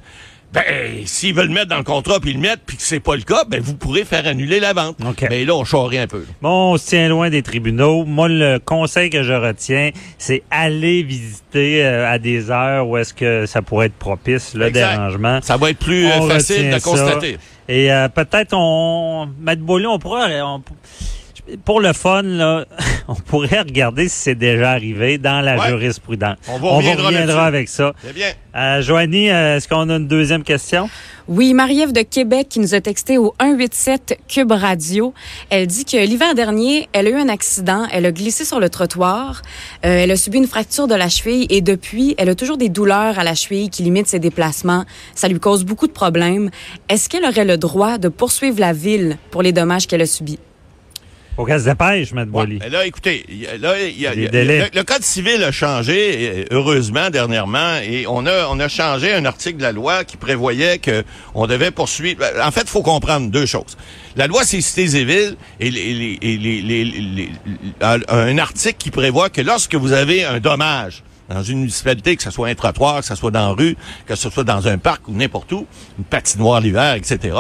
ben, 0.54 0.64
s'ils 1.06 1.34
veulent 1.34 1.48
le 1.48 1.54
mettre 1.54 1.68
dans 1.70 1.78
le 1.78 1.84
contrat, 1.84 2.20
puis 2.20 2.30
ils 2.30 2.36
le 2.36 2.40
mettent, 2.40 2.62
puis 2.66 2.78
que 2.78 2.84
c'est 2.84 3.00
pas 3.00 3.16
le 3.16 3.24
cas, 3.24 3.44
ben, 3.48 3.60
vous 3.60 3.76
pourrez 3.76 4.06
faire 4.06 4.28
annuler 4.28 4.60
la 4.60 4.74
vente. 4.74 4.98
OK. 5.06 5.26
Mais 5.30 5.46
là, 5.46 5.56
on 5.56 5.66
charrie 5.66 5.98
un 5.98 6.08
peu. 6.08 6.24
Bon, 6.42 6.74
on 6.74 6.78
se 6.78 6.88
tient 6.88 7.10
loin 7.10 7.30
des 7.30 7.42
tribunaux. 7.42 8.06
Moi, 8.06 8.28
le 8.30 8.60
conseil 8.60 9.10
que 9.10 9.24
je 9.24 9.34
retiens, 9.34 9.90
c'est 10.18 10.44
aller 10.52 11.02
visiter 11.04 11.84
euh, 11.86 12.12
à 12.12 12.20
des 12.20 12.52
heures 12.52 12.88
où 12.88 12.98
est-ce 12.98 13.14
que 13.14 13.46
ça 13.48 13.62
pourrait 13.64 13.88
être 13.88 13.94
propice, 13.96 14.54
le 14.54 14.68
Exact. 14.68 14.92
dérangement. 14.92 15.40
Ça 15.42 15.58
va 15.58 15.72
être 15.72 15.80
plus 15.80 16.06
euh, 16.06 16.20
On 16.20 16.30
facile 16.30 16.68
de 16.70 16.74
ça. 16.74 16.80
constater. 16.80 17.38
Et 17.68 17.92
euh, 17.92 18.08
peut-être 18.10 18.54
on, 18.54 19.28
Maître 19.40 19.62
Beaulieu, 19.62 19.88
on 19.90 19.98
pourrait, 20.00 20.42
on- 20.42 20.62
pour 21.66 21.82
le 21.82 21.92
fun, 21.94 22.22
là, 22.22 22.66
on 23.08 23.16
pourrait 23.16 23.62
regarder 23.62 24.08
si 24.10 24.18
c'est 24.18 24.36
déjà 24.36 24.72
arrivé 24.72 25.18
dans 25.18 25.42
la 25.42 25.58
Ouais. 25.58 25.70
jurisprudence. 25.70 26.38
On 26.48 26.58
va 26.58 26.70
reviendra 26.70 27.46
avec 27.46 27.70
ça. 27.70 27.94
C'est 28.04 28.14
bien. 28.14 28.30
Euh, 28.56 28.82
Joanie, 28.82 29.30
euh, 29.30 29.58
est-ce 29.58 29.68
qu'on 29.68 29.90
a 29.90 29.96
une 29.96 30.08
deuxième 30.08 30.44
question? 30.44 30.90
Oui, 31.28 31.54
Marie-Ève 31.54 31.94
de 31.94 32.02
Québec 32.02 32.48
qui 32.50 32.60
nous 32.60 32.76
a 32.76 32.82
texté 32.82 33.18
au 33.18 33.34
187 33.40 34.20
Cube 34.28 34.52
Radio. 34.52 35.14
Elle 35.50 35.68
dit 35.68 35.86
que 35.86 35.98
l'hiver 35.98 36.36
dernier, 36.36 36.90
elle 36.94 37.08
a 37.08 37.10
eu 37.12 37.16
un 37.16 37.30
accident. 37.30 37.88
Elle 37.92 38.06
a 38.06 38.12
glissé 38.12 38.46
sur 38.46 38.60
le 38.60 38.70
trottoir. 38.70 39.42
Euh, 39.86 40.04
elle 40.04 40.12
a 40.12 40.16
subi 40.18 40.38
une 40.38 40.48
fracture 40.48 40.88
de 40.88 40.96
la 40.96 41.10
cheville 41.10 41.48
et 41.50 41.62
depuis, 41.62 42.14
elle 42.18 42.30
a 42.30 42.36
toujours 42.36 42.58
des 42.58 42.70
douleurs 42.70 43.18
à 43.20 43.24
la 43.24 43.36
cheville 43.36 43.70
qui 43.70 43.84
limitent 43.84 44.08
ses 44.08 44.20
déplacements. 44.20 44.86
Ça 45.16 45.28
lui 45.28 45.40
cause 45.40 45.64
beaucoup 45.64 45.88
de 45.88 45.94
problèmes. 45.94 46.50
Est-ce 46.90 47.10
qu'elle 47.10 47.26
aurait 47.26 47.46
le 47.46 47.58
droit 47.58 47.98
de 47.98 48.10
poursuivre 48.10 48.60
la 48.60 48.74
ville 48.74 49.18
pour 49.32 49.42
les 49.42 49.52
dommages 49.52 49.88
qu'elle 49.88 50.02
a 50.02 50.06
subis? 50.06 50.40
Faut 51.36 51.46
qu'elle 51.46 51.60
se 51.60 51.66
dépêche, 51.66 52.12
Ouais, 52.14 52.26
Boily. 52.26 52.60
mais 52.62 52.70
là, 52.70 52.86
écoutez, 52.86 53.26
là, 53.60 53.80
y 53.80 54.06
a- 54.06 54.14
y 54.14 54.28
le, 54.32 54.66
le 54.72 54.84
code 54.84 55.02
civil 55.02 55.44
a 55.44 55.52
changé, 55.52 55.98
euh, 56.22 56.46
heureusement, 56.52 57.10
dernièrement, 57.10 57.78
et 57.84 58.06
on 58.08 58.26
a, 58.28 58.48
on 58.52 58.60
a 58.60 58.68
changé 58.68 59.14
un 59.14 59.26
article 59.26 59.58
de 59.58 59.64
la 59.64 59.72
loi 59.72 60.04
qui 60.04 60.18
prévoyait 60.18 60.78
que 60.78 61.04
on 61.34 61.48
devait 61.48 61.72
poursuivre. 61.72 62.24
En 62.44 62.52
fait, 62.52 62.62
il 62.62 62.68
faut 62.70 62.84
comprendre 62.84 63.32
deux 63.32 63.48
choses. 63.48 63.78
La 64.16 64.28
loi 64.28 64.44
c'est 64.44 64.62
cités 64.62 64.96
et 64.96 65.06
villes 65.06 65.36
et, 65.60 65.72
les, 65.72 65.94
les- 65.96 66.20
et 66.22 66.38
les- 66.38 66.62
les- 66.62 66.84
les- 66.86 67.30
un 67.82 68.00
un 68.10 68.38
article 68.38 68.76
qui 68.78 68.92
prévoit 68.92 69.30
que 69.30 69.42
lorsque 69.42 69.74
vous 69.74 69.92
avez 69.92 70.24
un 70.26 70.40
dommage 70.40 71.02
dans 71.30 71.44
une 71.44 71.60
municipalité, 71.60 72.16
que 72.16 72.24
ce 72.24 72.31
soit 72.31 72.48
un 72.50 72.56
trottoir, 72.56 73.00
que 73.00 73.06
ce 73.06 73.16
soit 73.16 73.31
dans 73.31 73.48
la 73.50 73.54
rue, 73.54 73.75
que 74.06 74.16
ce 74.16 74.30
soit 74.30 74.44
dans 74.44 74.68
un 74.68 74.78
parc 74.78 75.08
ou 75.08 75.14
n'importe 75.14 75.52
où, 75.52 75.66
une 75.98 76.04
patinoire 76.06 76.60
l'hiver, 76.62 76.94
etc., 76.96 77.36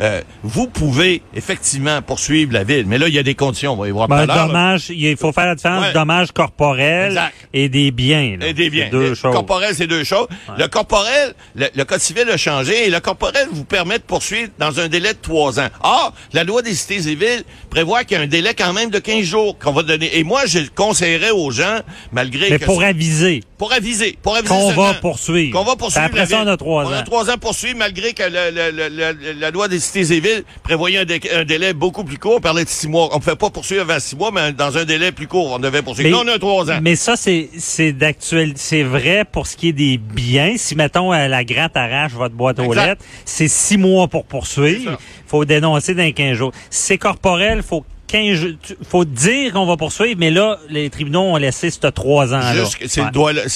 euh, 0.00 0.20
vous 0.42 0.66
pouvez 0.66 1.22
effectivement 1.34 2.02
poursuivre 2.02 2.52
la 2.52 2.64
ville. 2.64 2.84
Mais 2.86 2.98
là, 2.98 3.08
il 3.08 3.14
y 3.14 3.18
a 3.18 3.22
des 3.22 3.34
conditions, 3.34 3.72
on 3.72 3.76
va 3.76 3.88
y 3.88 3.90
voir 3.90 4.08
Ben, 4.08 4.26
dommage, 4.26 4.90
il 4.90 5.16
faut 5.16 5.32
faire 5.32 5.46
la 5.46 5.54
différence 5.54 5.84
Ouais. 5.86 5.92
dommage 5.92 6.32
corporel 6.32 7.08
Exact. 7.08 7.34
et 7.52 7.68
des 7.68 7.90
biens. 7.90 8.36
là. 8.40 8.46
Et 8.48 8.52
des 8.54 8.70
biens. 8.70 8.88
Deux 8.90 9.14
choses. 9.14 9.32
corporel, 9.32 9.74
c'est 9.74 9.86
deux 9.86 10.04
choses. 10.04 10.26
Le 10.56 10.66
corporel, 10.66 11.34
le, 11.54 11.66
le 11.74 11.84
code 11.84 12.00
civil 12.00 12.28
a 12.30 12.36
changé 12.36 12.86
et 12.86 12.90
le 12.90 13.00
corporel 13.00 13.46
vous 13.52 13.64
permet 13.64 13.98
de 13.98 14.02
poursuivre 14.02 14.50
dans 14.58 14.80
un 14.80 14.88
délai 14.88 15.12
de 15.14 15.18
trois 15.20 15.60
ans. 15.60 15.68
Or, 15.82 16.12
la 16.32 16.44
loi 16.44 16.62
des 16.62 16.74
cités 16.74 17.08
et 17.08 17.14
villes 17.14 17.44
prévoit 17.70 18.04
qu'il 18.04 18.16
y 18.16 18.20
a 18.20 18.24
un 18.24 18.26
délai 18.26 18.54
quand 18.54 18.72
même 18.72 18.90
de 18.90 18.98
15 18.98 19.22
jours 19.24 19.58
qu'on 19.58 19.72
va 19.72 19.82
donner. 19.82 20.16
Et 20.18 20.24
moi, 20.24 20.42
je 20.46 20.60
conseillerais 20.74 21.30
aux 21.30 21.50
gens, 21.50 21.78
malgré 22.12 22.50
Mais 22.50 22.58
que... 22.58 22.64
pour 22.64 22.82
aviser 22.82 23.27
pour 23.58 23.72
aviser. 23.72 24.16
Pour 24.22 24.36
aviser 24.36 24.54
qu'on 24.54 24.72
va 24.72 24.94
poursuivre. 24.94 25.58
Qu'on 25.58 25.64
va 25.64 25.76
poursuivre. 25.76 26.04
Après 26.06 26.26
ça, 26.26 26.42
on 26.44 26.46
a 26.46 26.56
trois 26.56 26.84
On 26.84 26.90
a 26.92 27.00
ans. 27.00 27.04
trois 27.04 27.30
ans 27.30 27.36
poursuivre, 27.38 27.76
malgré 27.78 28.12
que 28.12 28.22
le- 28.22 28.50
le- 28.52 28.88
le- 28.88 29.12
le- 29.12 29.32
la 29.40 29.50
loi 29.50 29.68
des 29.68 29.80
cités 29.80 30.00
et 30.14 30.20
villes 30.20 30.44
prévoyait 30.62 30.98
un, 30.98 31.04
dé- 31.04 31.20
un 31.34 31.44
délai 31.44 31.72
beaucoup 31.72 32.04
plus 32.04 32.18
court. 32.18 32.36
On 32.36 32.40
parlait 32.40 32.64
de 32.64 32.68
six 32.68 32.88
mois. 32.88 33.08
On 33.12 33.16
ne 33.16 33.20
pouvait 33.20 33.36
pas 33.36 33.50
poursuivre 33.50 33.82
avant 33.82 34.00
six 34.00 34.16
mois, 34.16 34.30
mais 34.32 34.52
dans 34.52 34.76
un 34.78 34.84
délai 34.84 35.12
plus 35.12 35.26
court, 35.26 35.52
on 35.52 35.58
devait 35.58 35.82
poursuivre. 35.82 36.10
Là, 36.10 36.22
on 36.24 36.28
a 36.34 36.38
trois 36.38 36.70
ans. 36.70 36.78
mais 36.82 36.96
ça, 36.96 37.16
c'est, 37.16 37.48
c'est 37.58 37.92
d'actuel, 37.92 38.52
c'est 38.56 38.82
vrai 38.82 39.24
pour 39.30 39.46
ce 39.46 39.56
qui 39.56 39.68
est 39.68 39.72
des 39.72 39.98
biens. 39.98 40.54
Si, 40.56 40.74
mettons, 40.76 41.12
euh, 41.12 41.28
la 41.28 41.44
gratte 41.44 41.76
arrache 41.76 42.12
votre 42.12 42.34
boîte 42.34 42.58
aux 42.60 42.72
lettres, 42.72 43.02
c'est 43.24 43.48
six 43.48 43.78
mois 43.78 44.08
pour 44.08 44.24
poursuivre. 44.24 44.92
ça. 44.92 44.98
faut 45.26 45.44
dénoncer 45.44 45.94
dans 45.94 46.10
15 46.12 46.36
jours. 46.36 46.52
C'est 46.70 46.96
corporel, 46.98 47.62
faut 47.62 47.84
15 48.08 48.34
jours- 48.36 48.50
tu- 48.62 48.76
faut 48.88 49.04
dire 49.04 49.52
qu'on 49.52 49.66
va 49.66 49.76
poursuivre, 49.76 50.16
mais 50.18 50.30
là, 50.30 50.58
les 50.68 50.90
tribunaux 50.90 51.20
ont 51.22 51.36
laissé 51.36 51.70
ce 51.70 51.86
trois 51.86 52.32
que 52.76 52.88
c'est 52.88 53.00
Ouais. 53.02 53.10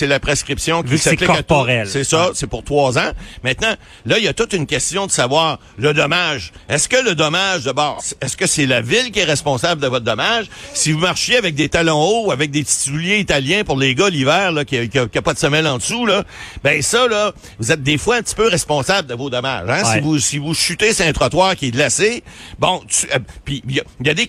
la 0.06 0.20
prescription 0.20 0.82
qui 0.82 0.98
s'applique 0.98 1.26
corporel. 1.26 1.88
C'est 1.88 2.04
ça, 2.04 2.26
Ouais. 2.26 2.32
c'est 2.34 2.46
pour 2.46 2.62
trois 2.62 2.98
ans. 2.98 3.10
Maintenant, 3.42 3.74
là, 4.06 4.18
il 4.18 4.24
y 4.24 4.28
a 4.28 4.32
toute 4.32 4.52
une 4.52 4.66
question 4.66 5.06
de 5.06 5.10
savoir 5.10 5.58
le 5.78 5.92
dommage. 5.94 6.52
Est-ce 6.68 6.88
que 6.88 6.96
le 7.02 7.14
dommage, 7.14 7.64
d'abord, 7.64 8.02
est-ce 8.20 8.36
que 8.36 8.46
c'est 8.46 8.66
la 8.66 8.80
ville 8.80 9.10
qui 9.10 9.18
est 9.20 9.24
responsable 9.24 9.80
de 9.80 9.86
votre 9.88 10.04
dommage? 10.04 10.46
Si 10.74 10.92
vous 10.92 10.98
marchiez 11.00 11.36
avec 11.36 11.54
des 11.54 11.68
talons 11.68 12.00
hauts, 12.02 12.30
avec 12.30 12.50
des 12.50 12.62
petits 12.62 12.72
souliers 12.90 13.18
italiens 13.18 13.64
pour 13.64 13.76
les 13.78 13.94
gars 13.94 14.10
l'hiver, 14.10 14.52
là, 14.52 14.64
qui, 14.64 14.88
qui, 14.88 14.98
a, 14.98 15.06
qui 15.06 15.18
a 15.18 15.22
pas 15.22 15.34
de 15.34 15.38
semelle 15.38 15.66
en 15.66 15.78
dessous, 15.78 16.06
là, 16.06 16.24
ben 16.62 16.80
ça, 16.82 17.08
là, 17.08 17.32
vous 17.58 17.72
êtes 17.72 17.82
des 17.82 17.98
fois 17.98 18.16
un 18.16 18.22
petit 18.22 18.34
peu 18.34 18.48
responsable 18.48 19.08
de 19.08 19.14
vos 19.14 19.30
dommages. 19.30 19.68
Hein? 19.68 19.82
Ouais. 19.84 19.94
Si 19.94 20.00
vous 20.00 20.18
si 20.18 20.38
vous 20.38 20.54
chutez 20.54 20.92
sur 20.92 21.06
un 21.06 21.12
trottoir 21.12 21.56
qui 21.56 21.66
est 21.68 21.70
glacé, 21.70 22.22
bon, 22.58 22.82
tu- 22.88 23.06
euh, 23.14 23.18
puis 23.44 23.62
il 23.68 23.76
y, 23.76 23.82
y 24.04 24.10
a 24.10 24.14
des 24.14 24.26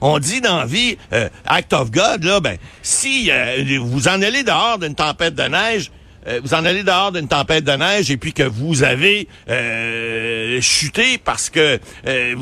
On 0.00 0.18
dit 0.18 0.40
dans 0.40 0.58
la 0.58 0.66
vie, 0.66 0.96
euh, 1.12 1.28
act 1.46 1.72
of 1.72 1.90
God, 1.90 2.24
là, 2.24 2.40
ben, 2.40 2.56
si 2.82 3.30
euh, 3.30 3.78
vous 3.80 4.08
en 4.08 4.22
allez 4.22 4.42
dehors 4.42 4.78
d'une 4.78 4.94
tempête 4.94 5.34
de 5.34 5.44
neige, 5.44 5.90
euh, 6.26 6.40
vous 6.42 6.54
en 6.54 6.64
allez 6.64 6.82
dehors 6.82 7.12
d'une 7.12 7.28
tempête 7.28 7.64
de 7.64 7.72
neige 7.72 8.10
et 8.10 8.16
puis 8.16 8.32
que 8.32 8.42
vous 8.42 8.82
avez 8.82 9.28
euh, 9.50 10.58
chuté 10.62 11.18
parce 11.18 11.50
que, 11.50 11.78
euh, 12.06 12.34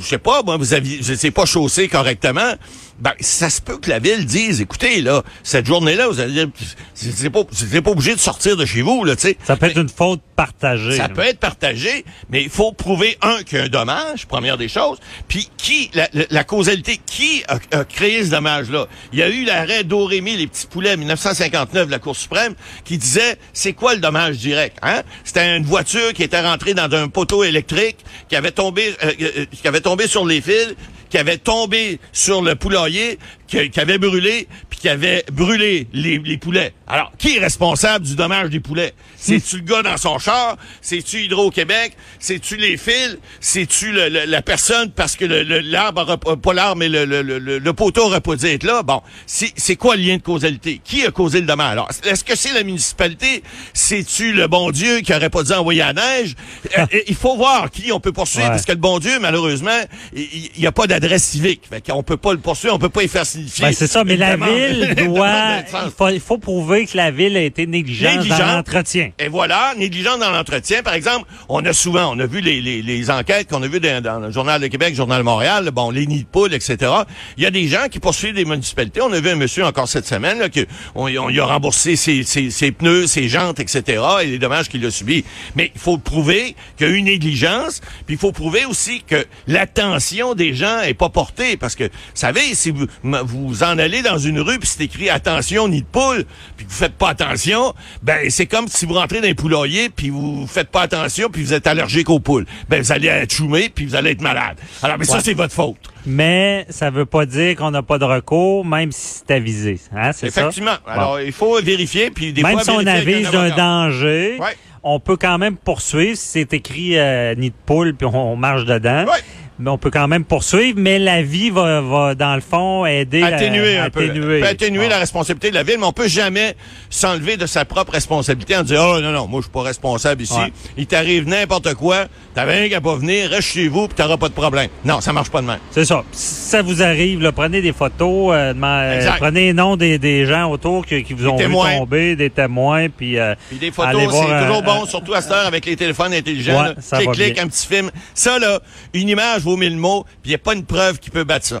je 0.00 0.04
sais 0.04 0.18
pas, 0.18 0.42
moi, 0.42 0.56
vous 0.56 0.72
aviez, 0.72 1.02
sais 1.02 1.30
pas 1.30 1.44
chaussé 1.44 1.88
correctement. 1.88 2.54
Ben, 2.98 3.12
ça 3.20 3.50
se 3.50 3.60
peut 3.60 3.76
que 3.76 3.90
la 3.90 3.98
ville 3.98 4.24
dise, 4.24 4.60
écoutez, 4.62 5.02
là, 5.02 5.22
cette 5.42 5.66
journée-là, 5.66 6.08
vous 6.08 6.18
allez, 6.18 6.46
c'est 6.94 7.12
c'est 7.14 7.28
pas, 7.30 7.42
c'est 7.52 7.82
pas 7.82 7.90
obligé 7.90 8.14
de 8.14 8.20
sortir 8.20 8.56
de 8.56 8.64
chez 8.64 8.80
vous, 8.80 9.04
là, 9.04 9.16
tu 9.16 9.22
sais. 9.22 9.36
Ça 9.46 9.56
peut 9.56 9.66
être 9.66 9.76
une 9.78 9.90
faute 9.90 10.22
partagée. 10.34 10.96
Ça 10.96 11.08
là. 11.08 11.08
peut 11.10 11.22
être 11.22 11.38
partagé, 11.38 12.04
mais 12.30 12.42
il 12.42 12.48
faut 12.48 12.72
prouver, 12.72 13.18
un, 13.20 13.42
qu'il 13.42 13.58
y 13.58 13.60
a 13.60 13.64
un 13.64 13.68
dommage, 13.68 14.26
première 14.26 14.56
des 14.56 14.68
choses, 14.68 14.98
puis 15.28 15.48
qui, 15.58 15.90
la, 15.92 16.08
la- 16.14 16.24
la 16.30 16.44
causalité, 16.44 16.98
qui 17.04 17.42
a, 17.48 17.58
a 17.78 17.84
créé 17.84 18.24
ce 18.24 18.30
dommage-là? 18.30 18.86
Il 19.12 19.18
y 19.18 19.22
a 19.22 19.28
eu 19.28 19.44
l'arrêt 19.44 19.84
d'Orémy, 19.84 20.36
les 20.38 20.46
petits 20.46 20.66
poulets, 20.66 20.94
en 20.94 20.98
1959 20.98 21.86
de 21.86 21.90
la 21.90 21.98
Cour 21.98 22.16
suprême, 22.16 22.54
qui 22.84 22.96
disait, 22.96 23.36
c'est 23.52 23.74
quoi 23.74 23.94
le 23.94 24.00
dommage 24.00 24.38
direct? 24.38 24.78
Hein? 24.82 25.02
C'était 25.22 25.54
une 25.56 25.64
voiture 25.64 26.14
qui 26.14 26.22
était 26.22 26.40
rentrée 26.40 26.72
dans 26.72 26.90
un 26.94 27.08
poteau 27.08 27.44
électrique, 27.44 27.98
qui 28.30 28.36
avait 28.36 28.52
tombé, 28.52 28.94
euh, 29.04 29.12
euh, 29.20 29.44
qui 29.52 29.68
avait 29.68 29.80
tombé 29.82 30.06
sur 30.06 30.24
les 30.24 30.40
fils, 30.40 30.74
qui 31.08 31.18
avait 31.18 31.38
tombé 31.38 32.00
sur 32.12 32.42
le 32.42 32.54
poulailler, 32.54 33.18
qui, 33.46 33.70
avait 33.78 33.98
brûlé, 33.98 34.48
qui 34.86 34.90
avait 34.92 35.24
brûlé 35.32 35.88
les, 35.92 36.18
les 36.18 36.38
poulets. 36.38 36.72
Alors, 36.86 37.10
qui 37.18 37.36
est 37.36 37.40
responsable 37.40 38.04
du 38.06 38.14
dommage 38.14 38.50
des 38.50 38.60
poulets? 38.60 38.92
C'est-tu 39.16 39.56
le 39.56 39.62
gars 39.62 39.82
dans 39.82 39.96
son 39.96 40.20
char? 40.20 40.56
C'est-tu 40.80 41.22
Hydro-Québec? 41.24 41.96
C'est-tu 42.20 42.56
les 42.56 42.76
fils? 42.76 43.18
C'est-tu 43.40 43.90
le- 43.90 44.08
le- 44.08 44.26
la 44.26 44.42
personne 44.42 44.92
parce 44.92 45.16
que 45.16 45.24
l'arbre, 45.24 46.16
pas- 46.18 46.54
l'arbre, 46.54 46.76
mais 46.76 46.88
le, 46.88 47.04
le, 47.04 47.72
poteau 47.72 48.02
aurait 48.04 48.20
pas 48.20 48.36
dû 48.36 48.46
être 48.46 48.62
là? 48.62 48.84
Bon, 48.84 49.02
c'est 49.26 49.74
quoi 49.74 49.96
le 49.96 50.02
lien 50.02 50.18
de 50.18 50.22
causalité? 50.22 50.80
Qui 50.84 51.04
a 51.04 51.10
causé 51.10 51.40
le 51.40 51.46
dommage? 51.48 51.72
Alors, 51.72 51.88
est-ce 52.04 52.22
que 52.22 52.36
c'est 52.36 52.52
la 52.52 52.62
municipalité? 52.62 53.42
C'est-tu 53.74 54.32
le 54.34 54.46
bon 54.46 54.70
Dieu 54.70 55.00
qui 55.00 55.12
aurait 55.12 55.30
pas 55.30 55.42
dû 55.42 55.52
envoyer 55.52 55.80
la 55.80 55.94
neige? 55.94 56.34
Euh, 56.78 56.86
il 57.08 57.16
faut 57.16 57.36
voir 57.36 57.72
qui 57.72 57.90
on 57.90 57.98
peut 57.98 58.12
poursuivre, 58.12 58.44
Ouais. 58.46 58.50
parce 58.52 58.64
que 58.64 58.72
le 58.72 58.78
bon 58.78 59.00
Dieu, 59.00 59.18
malheureusement, 59.20 59.80
il 60.14 60.50
n'y 60.56 60.66
a 60.68 60.72
pas 60.72 60.86
d'adresse 60.86 61.24
civique. 61.24 61.62
Fait 61.68 61.84
qu'on 61.84 62.04
peut 62.04 62.16
pas 62.16 62.32
le 62.32 62.38
poursuivre, 62.38 62.76
on 62.76 62.78
peut 62.78 62.88
pas 62.88 63.02
y 63.02 63.08
faire 63.08 63.26
signifier. 63.26 63.64
Ben, 63.64 63.72
c'est 63.72 63.88
ça, 63.88 64.04
mais 64.04 64.16
la 64.16 64.32
demande- 64.36 64.50
ville 64.76 64.94
doit, 65.06 65.58
il 65.84 65.90
faut, 65.96 66.08
il 66.08 66.20
faut 66.20 66.38
prouver 66.38 66.86
que 66.86 66.96
la 66.96 67.10
ville 67.10 67.36
a 67.36 67.42
été 67.42 67.66
négligente, 67.66 68.26
dans 68.26 68.38
l'entretien. 68.38 69.10
Et 69.18 69.28
voilà, 69.28 69.74
négligente 69.76 70.20
dans 70.20 70.30
l'entretien. 70.30 70.82
Par 70.82 70.94
exemple, 70.94 71.28
on 71.48 71.64
a 71.64 71.72
souvent, 71.72 72.14
on 72.14 72.18
a 72.18 72.26
vu 72.26 72.40
les, 72.40 72.60
les, 72.60 72.82
les 72.82 73.10
enquêtes 73.10 73.48
qu'on 73.48 73.62
a 73.62 73.68
vues 73.68 73.80
dans, 73.80 74.02
dans 74.02 74.18
le 74.18 74.30
Journal 74.30 74.60
de 74.60 74.66
Québec, 74.66 74.90
le 74.90 74.96
Journal 74.96 75.18
de 75.18 75.24
Montréal, 75.24 75.70
bon, 75.72 75.90
les 75.90 76.06
nids 76.06 76.22
de 76.22 76.28
poules, 76.28 76.54
etc. 76.54 76.92
Il 77.36 77.42
y 77.42 77.46
a 77.46 77.50
des 77.50 77.68
gens 77.68 77.86
qui 77.90 77.98
poursuivent 77.98 78.34
des 78.34 78.44
municipalités. 78.44 79.00
On 79.00 79.12
a 79.12 79.20
vu 79.20 79.30
un 79.30 79.36
monsieur 79.36 79.64
encore 79.64 79.88
cette 79.88 80.06
semaine, 80.06 80.38
là, 80.38 80.48
on, 80.94 81.04
on 81.04 81.28
lui 81.28 81.40
a 81.40 81.46
remboursé 81.46 81.96
ses, 81.96 82.22
ses, 82.22 82.50
ses 82.50 82.72
pneus, 82.72 83.06
ses 83.06 83.28
jantes, 83.28 83.60
etc. 83.60 84.02
et 84.22 84.26
les 84.26 84.38
dommages 84.38 84.68
qu'il 84.68 84.84
a 84.84 84.90
subis. 84.90 85.24
Mais 85.54 85.70
il 85.74 85.80
faut 85.80 85.98
prouver 85.98 86.54
qu'il 86.76 86.86
y 86.86 86.90
a 86.90 86.92
eu 86.92 86.96
une 86.96 87.06
négligence, 87.06 87.80
puis 88.06 88.16
il 88.16 88.18
faut 88.18 88.32
prouver 88.32 88.64
aussi 88.64 89.02
que 89.06 89.26
l'attention 89.46 90.34
des 90.34 90.54
gens 90.54 90.80
est 90.80 90.94
pas 90.94 91.08
portée. 91.08 91.56
Parce 91.56 91.74
que, 91.74 91.84
vous 91.84 91.90
savez, 92.14 92.54
si 92.54 92.70
vous 92.70 92.86
vous 93.02 93.62
en 93.62 93.78
allez 93.78 94.02
dans 94.02 94.18
une 94.18 94.40
rue, 94.40 94.55
puis 94.58 94.68
c'est 94.68 94.84
écrit 94.84 95.10
attention, 95.10 95.68
nid 95.68 95.82
de 95.82 95.86
poule, 95.86 96.24
puis 96.56 96.66
que 96.66 96.70
vous 96.70 96.76
faites 96.76 96.94
pas 96.94 97.10
attention, 97.10 97.74
ben 98.02 98.28
c'est 98.30 98.46
comme 98.46 98.68
si 98.68 98.86
vous 98.86 98.94
rentrez 98.94 99.20
dans 99.20 99.28
un 99.28 99.34
poulailler, 99.34 99.88
puis 99.88 100.10
vous 100.10 100.46
faites 100.46 100.68
pas 100.70 100.82
attention, 100.82 101.28
puis 101.30 101.42
vous 101.42 101.52
êtes 101.52 101.66
allergique 101.66 102.10
aux 102.10 102.20
poules. 102.20 102.46
Ben 102.68 102.80
vous 102.82 102.92
allez 102.92 103.08
être 103.08 103.32
choumé, 103.32 103.68
puis 103.68 103.86
vous 103.86 103.94
allez 103.94 104.10
être 104.10 104.20
malade. 104.22 104.56
Alors, 104.82 104.98
mais 104.98 105.04
ça, 105.04 105.20
c'est 105.20 105.34
votre 105.34 105.54
faute. 105.54 105.76
Mais 106.06 106.66
ça 106.70 106.90
veut 106.90 107.06
pas 107.06 107.26
dire 107.26 107.56
qu'on 107.56 107.70
n'a 107.72 107.82
pas 107.82 107.98
de 107.98 108.04
recours, 108.04 108.64
même 108.64 108.92
si 108.92 109.22
c'est 109.26 109.34
avisé. 109.34 109.80
Hein, 109.94 110.12
c'est 110.12 110.30
ça? 110.30 110.42
Effectivement. 110.42 110.76
Bon. 110.86 110.92
Alors, 110.92 111.20
il 111.20 111.32
faut 111.32 111.60
vérifier, 111.60 112.10
puis 112.10 112.32
des 112.32 112.42
même 112.42 112.52
fois, 112.54 112.64
si 112.64 112.70
on 112.70 112.86
avise 112.86 113.26
un 113.28 113.30
d'un 113.32 113.56
danger, 113.56 114.36
Ouais. 114.38 114.56
on 114.84 115.00
peut 115.00 115.16
quand 115.16 115.36
même 115.38 115.56
poursuivre 115.56 116.16
si 116.16 116.26
c'est 116.28 116.52
écrit 116.54 116.96
euh, 116.96 117.34
nid 117.34 117.50
de 117.50 117.54
poule 117.66 117.94
puis 117.94 118.06
on, 118.06 118.32
on 118.32 118.36
marche 118.36 118.64
dedans. 118.64 119.04
Ouais. 119.04 119.18
Mais 119.58 119.70
on 119.70 119.78
peut 119.78 119.90
quand 119.90 120.06
même 120.08 120.24
poursuivre, 120.24 120.78
mais 120.78 120.98
la 120.98 121.22
vie 121.22 121.50
va, 121.50 121.80
va 121.80 122.14
dans 122.14 122.34
le 122.34 122.40
fond 122.40 122.84
aider 122.84 123.20
la- 123.20 123.28
atténuer 123.28 123.78
un 123.78 123.90
peu. 123.90 124.04
atténuer. 124.04 124.40
Peut 124.40 124.46
atténuer 124.46 124.88
la 124.88 124.98
responsabilité 124.98 125.50
de 125.50 125.54
la 125.54 125.62
ville, 125.62 125.76
mais 125.78 125.86
on 125.86 125.92
peut 125.92 126.08
jamais 126.08 126.54
s'enlever 126.90 127.36
de 127.36 127.46
sa 127.46 127.64
propre 127.64 127.92
responsabilité 127.92 128.56
en 128.56 128.62
disant, 128.62 128.94
oh 128.96 129.00
non, 129.00 129.12
non, 129.12 129.26
moi, 129.26 129.40
je 129.40 129.44
suis 129.44 129.52
pas 129.52 129.62
responsable 129.62 130.22
ici. 130.22 130.34
Ouais. 130.34 130.52
Il 130.76 130.86
t'arrive 130.86 131.26
n'importe 131.26 131.74
quoi, 131.74 132.06
t'avais 132.34 132.58
rien 132.60 132.68
qu'à 132.68 132.80
pas 132.80 132.94
venir, 132.96 133.30
reste 133.30 133.48
chez 133.48 133.68
vous, 133.68 133.86
puis 133.88 133.94
t'auras 133.96 134.16
pas 134.16 134.28
de 134.28 134.34
problème. 134.34 134.68
Non, 134.84 135.00
ça 135.00 135.12
marche 135.12 135.30
pas 135.30 135.40
de 135.40 135.46
même. 135.46 135.58
C'est 135.70 135.84
ça. 135.84 136.04
Si 136.12 136.50
ça 136.50 136.62
vous 136.62 136.82
arrive, 136.82 137.20
là, 137.22 137.32
prenez 137.32 137.62
des 137.62 137.72
photos, 137.72 138.34
euh, 138.34 138.52
euh, 138.62 139.10
prenez 139.18 139.46
les 139.46 139.52
noms 139.52 139.76
des, 139.76 139.98
des 139.98 140.26
gens 140.26 140.50
autour 140.50 140.84
qui, 140.84 141.02
qui 141.02 141.14
vous 141.14 141.28
ont 141.28 141.36
témoins. 141.36 141.70
vu 141.72 141.78
tomber, 141.78 142.16
des 142.16 142.30
témoins, 142.30 142.88
puis 142.88 143.18
euh, 143.18 143.34
Puis 143.48 143.58
des 143.58 143.70
photos, 143.70 144.02
c'est 144.12 144.30
euh, 144.30 144.42
toujours 144.46 144.62
bon, 144.62 144.82
euh, 144.82 144.86
surtout 144.86 145.14
à 145.14 145.22
cette 145.22 145.32
heure 145.32 145.46
avec 145.46 145.64
les 145.66 145.76
téléphones 145.76 146.12
intelligents. 146.12 146.60
Ouais, 146.62 146.68
là. 146.68 146.74
ça 146.80 146.98
clic, 146.98 147.12
clic, 147.12 147.38
un 147.38 147.48
petit 147.48 147.66
film. 147.66 147.90
Ça, 148.14 148.38
là, 148.38 148.60
une 148.92 149.08
image 149.08 149.45
vaut 149.46 149.56
mille 149.56 149.76
mots, 149.76 150.04
puis 150.22 150.26
il 150.26 150.28
n'y 150.30 150.34
a 150.34 150.38
pas 150.38 150.54
une 150.54 150.64
preuve 150.64 150.98
qui 150.98 151.10
peut 151.10 151.24
battre 151.24 151.46
ça. 151.46 151.60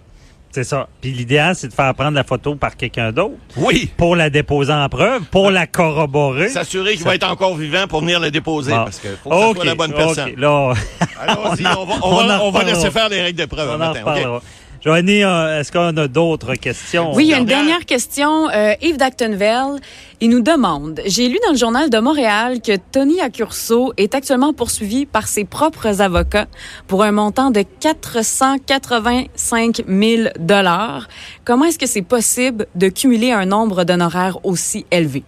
C'est 0.50 0.64
ça. 0.64 0.88
Puis 1.02 1.12
l'idéal, 1.12 1.54
c'est 1.54 1.68
de 1.68 1.74
faire 1.74 1.94
prendre 1.94 2.14
la 2.14 2.24
photo 2.24 2.54
par 2.54 2.76
quelqu'un 2.76 3.12
d'autre 3.12 3.34
Oui. 3.58 3.90
pour 3.96 4.16
la 4.16 4.30
déposer 4.30 4.72
en 4.72 4.88
preuve, 4.88 5.22
pour 5.24 5.50
la 5.50 5.66
corroborer. 5.66 6.48
S'assurer 6.48 6.94
qu'il 6.96 7.04
va 7.04 7.14
être 7.14 7.30
encore 7.30 7.54
vivant 7.56 7.86
pour 7.86 8.00
venir 8.00 8.20
le 8.20 8.30
déposer, 8.30 8.72
parce 8.72 8.98
qu'il 8.98 9.10
faut 9.22 9.28
que 9.30 9.36
ça 9.36 9.48
Ok, 9.48 9.56
soit 9.56 9.64
la 9.66 9.74
bonne 9.74 9.92
personne. 9.92 10.32
Là, 10.36 10.72
Allons-y, 11.20 11.66
on 11.66 11.84
va, 11.84 11.94
on 12.02 12.10
On 12.46 12.50
va, 12.50 12.60
on 12.62 12.64
laisser 12.64 12.90
faire 12.90 13.08
les 13.10 13.20
règles 13.20 13.38
de 13.40 13.44
preuve 13.46 13.68
on 13.68 13.74
en 13.74 13.78
matin. 13.78 14.40
Joanie, 14.86 15.24
euh, 15.24 15.58
est-ce 15.58 15.72
qu'on 15.72 15.96
a 15.96 16.06
d'autres 16.06 16.54
questions? 16.54 17.12
Oui, 17.12 17.24
il 17.24 17.30
y 17.30 17.34
a 17.34 17.38
une 17.38 17.44
Dernière. 17.44 17.84
question. 17.86 18.48
Euh, 18.50 18.74
Yves 18.80 18.98
d'Actonville, 18.98 19.80
il 20.20 20.30
nous 20.30 20.42
demande, 20.42 21.00
j'ai 21.06 21.28
lu 21.28 21.38
dans 21.44 21.50
le 21.50 21.58
journal 21.58 21.90
de 21.90 21.98
Montréal 21.98 22.60
que 22.62 22.76
Tony 22.92 23.20
Accurso 23.20 23.92
est 23.96 24.14
actuellement 24.14 24.52
poursuivi 24.52 25.04
par 25.04 25.26
ses 25.26 25.44
propres 25.44 26.00
avocats 26.00 26.46
pour 26.86 27.02
un 27.02 27.10
montant 27.10 27.50
de 27.50 27.64
485 27.80 29.82
000 29.88 30.28
dollars. 30.38 31.08
Comment 31.44 31.64
est-ce 31.64 31.80
que 31.80 31.88
c'est 31.88 32.02
possible 32.02 32.68
de 32.76 32.88
cumuler 32.88 33.32
un 33.32 33.46
nombre 33.46 33.82
d'honoraires 33.82 34.38
aussi 34.44 34.86
élevé? 34.92 35.24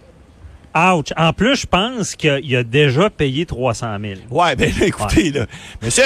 Ouch. 0.79 1.07
En 1.17 1.33
plus, 1.33 1.55
je 1.61 1.65
pense 1.67 2.15
qu'il 2.15 2.55
a 2.55 2.63
déjà 2.63 3.09
payé 3.09 3.45
300 3.45 3.97
000. 4.01 4.13
Ouais, 4.29 4.55
ben 4.55 4.71
là, 4.79 4.85
écoutez, 4.85 5.31
là, 5.31 5.45
Monsieur 5.81 6.03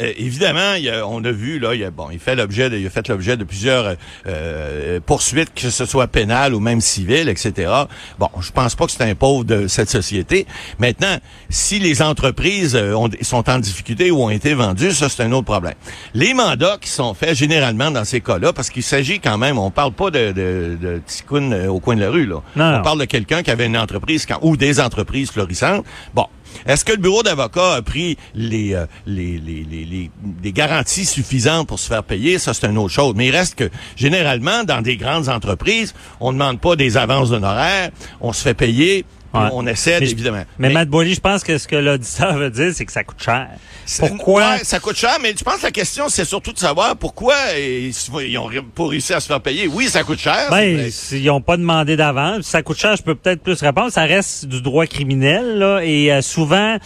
euh, 0.00 0.12
évidemment, 0.16 0.74
il 0.74 0.88
a- 0.88 1.06
on 1.06 1.24
a 1.24 1.30
vu 1.32 1.58
là, 1.58 1.74
il 1.74 1.82
a, 1.84 1.90
bon, 1.90 2.08
il 2.12 2.18
fait 2.18 2.36
l'objet, 2.36 2.70
de, 2.70 2.76
il 2.76 2.86
a 2.86 2.90
fait 2.90 3.08
l'objet 3.08 3.36
de 3.36 3.44
plusieurs 3.44 3.86
euh, 3.86 3.94
euh, 4.26 5.00
poursuites, 5.04 5.52
que 5.54 5.70
ce 5.70 5.84
soit 5.86 6.06
pénales 6.06 6.54
ou 6.54 6.60
même 6.60 6.80
civiles, 6.80 7.28
etc. 7.28 7.72
Bon, 8.18 8.28
je 8.40 8.50
pense 8.52 8.74
pas 8.74 8.86
que 8.86 8.92
c'est 8.92 9.02
un 9.04 9.14
pauvre 9.14 9.44
de 9.44 9.66
cette 9.66 9.90
société. 9.90 10.46
Maintenant, 10.78 11.16
si 11.48 11.78
les 11.78 12.00
entreprises 12.02 12.76
euh, 12.76 12.94
ont- 12.94 13.08
sont 13.22 13.48
en 13.50 13.58
difficulté 13.58 14.10
ou 14.10 14.22
ont 14.22 14.30
été 14.30 14.54
vendues, 14.54 14.92
ça 14.92 15.08
c'est 15.08 15.22
un 15.24 15.32
autre 15.32 15.46
problème. 15.46 15.74
Les 16.14 16.34
mandats 16.34 16.76
qui 16.80 16.88
sont 16.90 17.14
faits 17.14 17.34
généralement 17.34 17.90
dans 17.90 18.04
ces 18.04 18.20
cas-là, 18.20 18.52
parce 18.52 18.70
qu'il 18.70 18.82
s'agit 18.82 19.18
quand 19.20 19.38
même, 19.38 19.58
on 19.58 19.70
parle 19.70 19.92
pas 19.92 20.10
de, 20.10 20.32
de, 20.32 21.00
au 21.68 21.80
coin 21.80 21.96
de 21.96 22.00
la 22.00 22.10
rue 22.10 22.26
là. 22.26 22.42
Non, 22.56 22.64
on 22.64 22.76
non. 22.78 22.82
parle 22.82 23.00
de 23.00 23.04
quelqu'un 23.06 23.42
qui 23.42 23.50
avait 23.50 23.66
une 23.66 23.76
entreprise 23.76 23.87
ou 24.42 24.56
des 24.56 24.80
entreprises 24.80 25.30
florissantes. 25.30 25.84
Bon. 26.14 26.26
Est-ce 26.66 26.82
que 26.84 26.92
le 26.92 26.98
bureau 26.98 27.22
d'avocat 27.22 27.74
a 27.74 27.82
pris 27.82 28.16
les, 28.34 28.72
euh, 28.74 28.86
les, 29.06 29.38
les, 29.38 29.64
les, 29.64 30.10
les- 30.42 30.52
garanties 30.52 31.04
suffisantes 31.04 31.68
pour 31.68 31.78
se 31.78 31.86
faire 31.86 32.02
payer? 32.02 32.38
Ça, 32.38 32.54
c'est 32.54 32.66
une 32.66 32.78
autre 32.78 32.92
chose. 32.94 33.12
Mais 33.16 33.26
il 33.26 33.36
reste 33.36 33.54
que, 33.54 33.70
généralement, 33.96 34.64
dans 34.64 34.80
des 34.80 34.96
grandes 34.96 35.28
entreprises, 35.28 35.94
on 36.20 36.32
ne 36.32 36.38
demande 36.38 36.58
pas 36.58 36.74
des 36.74 36.96
avances 36.96 37.30
d'honoraires, 37.30 37.90
on 38.22 38.32
se 38.32 38.42
fait 38.42 38.54
payer, 38.54 39.04
Ouais. 39.34 39.48
on 39.52 39.66
essaie, 39.66 40.00
Mais 40.00 40.10
évidemment. 40.10 40.44
Mais, 40.58 40.70
Matt 40.70 40.88
Boily, 40.88 41.14
je 41.14 41.20
pense 41.20 41.44
que 41.44 41.58
ce 41.58 41.68
que 41.68 41.76
l'auditeur 41.76 42.34
veut 42.36 42.50
dire, 42.50 42.72
c'est 42.74 42.86
que 42.86 42.92
ça 42.92 43.04
coûte 43.04 43.22
cher. 43.22 43.48
Pourquoi? 43.98 44.52
ouais, 44.52 44.64
ça 44.64 44.80
coûte 44.80 44.96
cher, 44.96 45.18
mais 45.20 45.34
je 45.38 45.44
pense 45.44 45.58
que 45.58 45.64
la 45.64 45.70
question, 45.70 46.08
c'est 46.08 46.24
surtout 46.24 46.52
de 46.52 46.58
savoir 46.58 46.96
pourquoi 46.96 47.34
ils, 47.58 47.92
ils 48.26 48.38
ont 48.38 48.48
pas 48.74 48.86
réussi 48.86 49.12
à 49.12 49.20
se 49.20 49.26
faire 49.26 49.40
payer. 49.40 49.66
Oui, 49.66 49.88
ça 49.88 50.02
coûte 50.02 50.18
cher. 50.18 50.48
Ben, 50.50 50.90
s'ils 50.90 51.24
n'ont 51.26 51.40
pas 51.42 51.56
demandé 51.56 51.96
d'avance, 51.96 52.44
si 52.44 52.50
ça 52.50 52.62
coûte 52.62 52.78
cher, 52.78 52.96
je 52.96 53.02
peux 53.02 53.14
peut-être 53.14 53.42
plus 53.42 53.60
répondre. 53.60 53.92
Ça 53.92 54.04
reste 54.04 54.46
du 54.46 54.62
droit 54.62 54.86
criminel, 54.86 55.58
là, 55.58 55.80
et 55.82 56.10
euh, 56.12 56.22
souvent, 56.22 56.78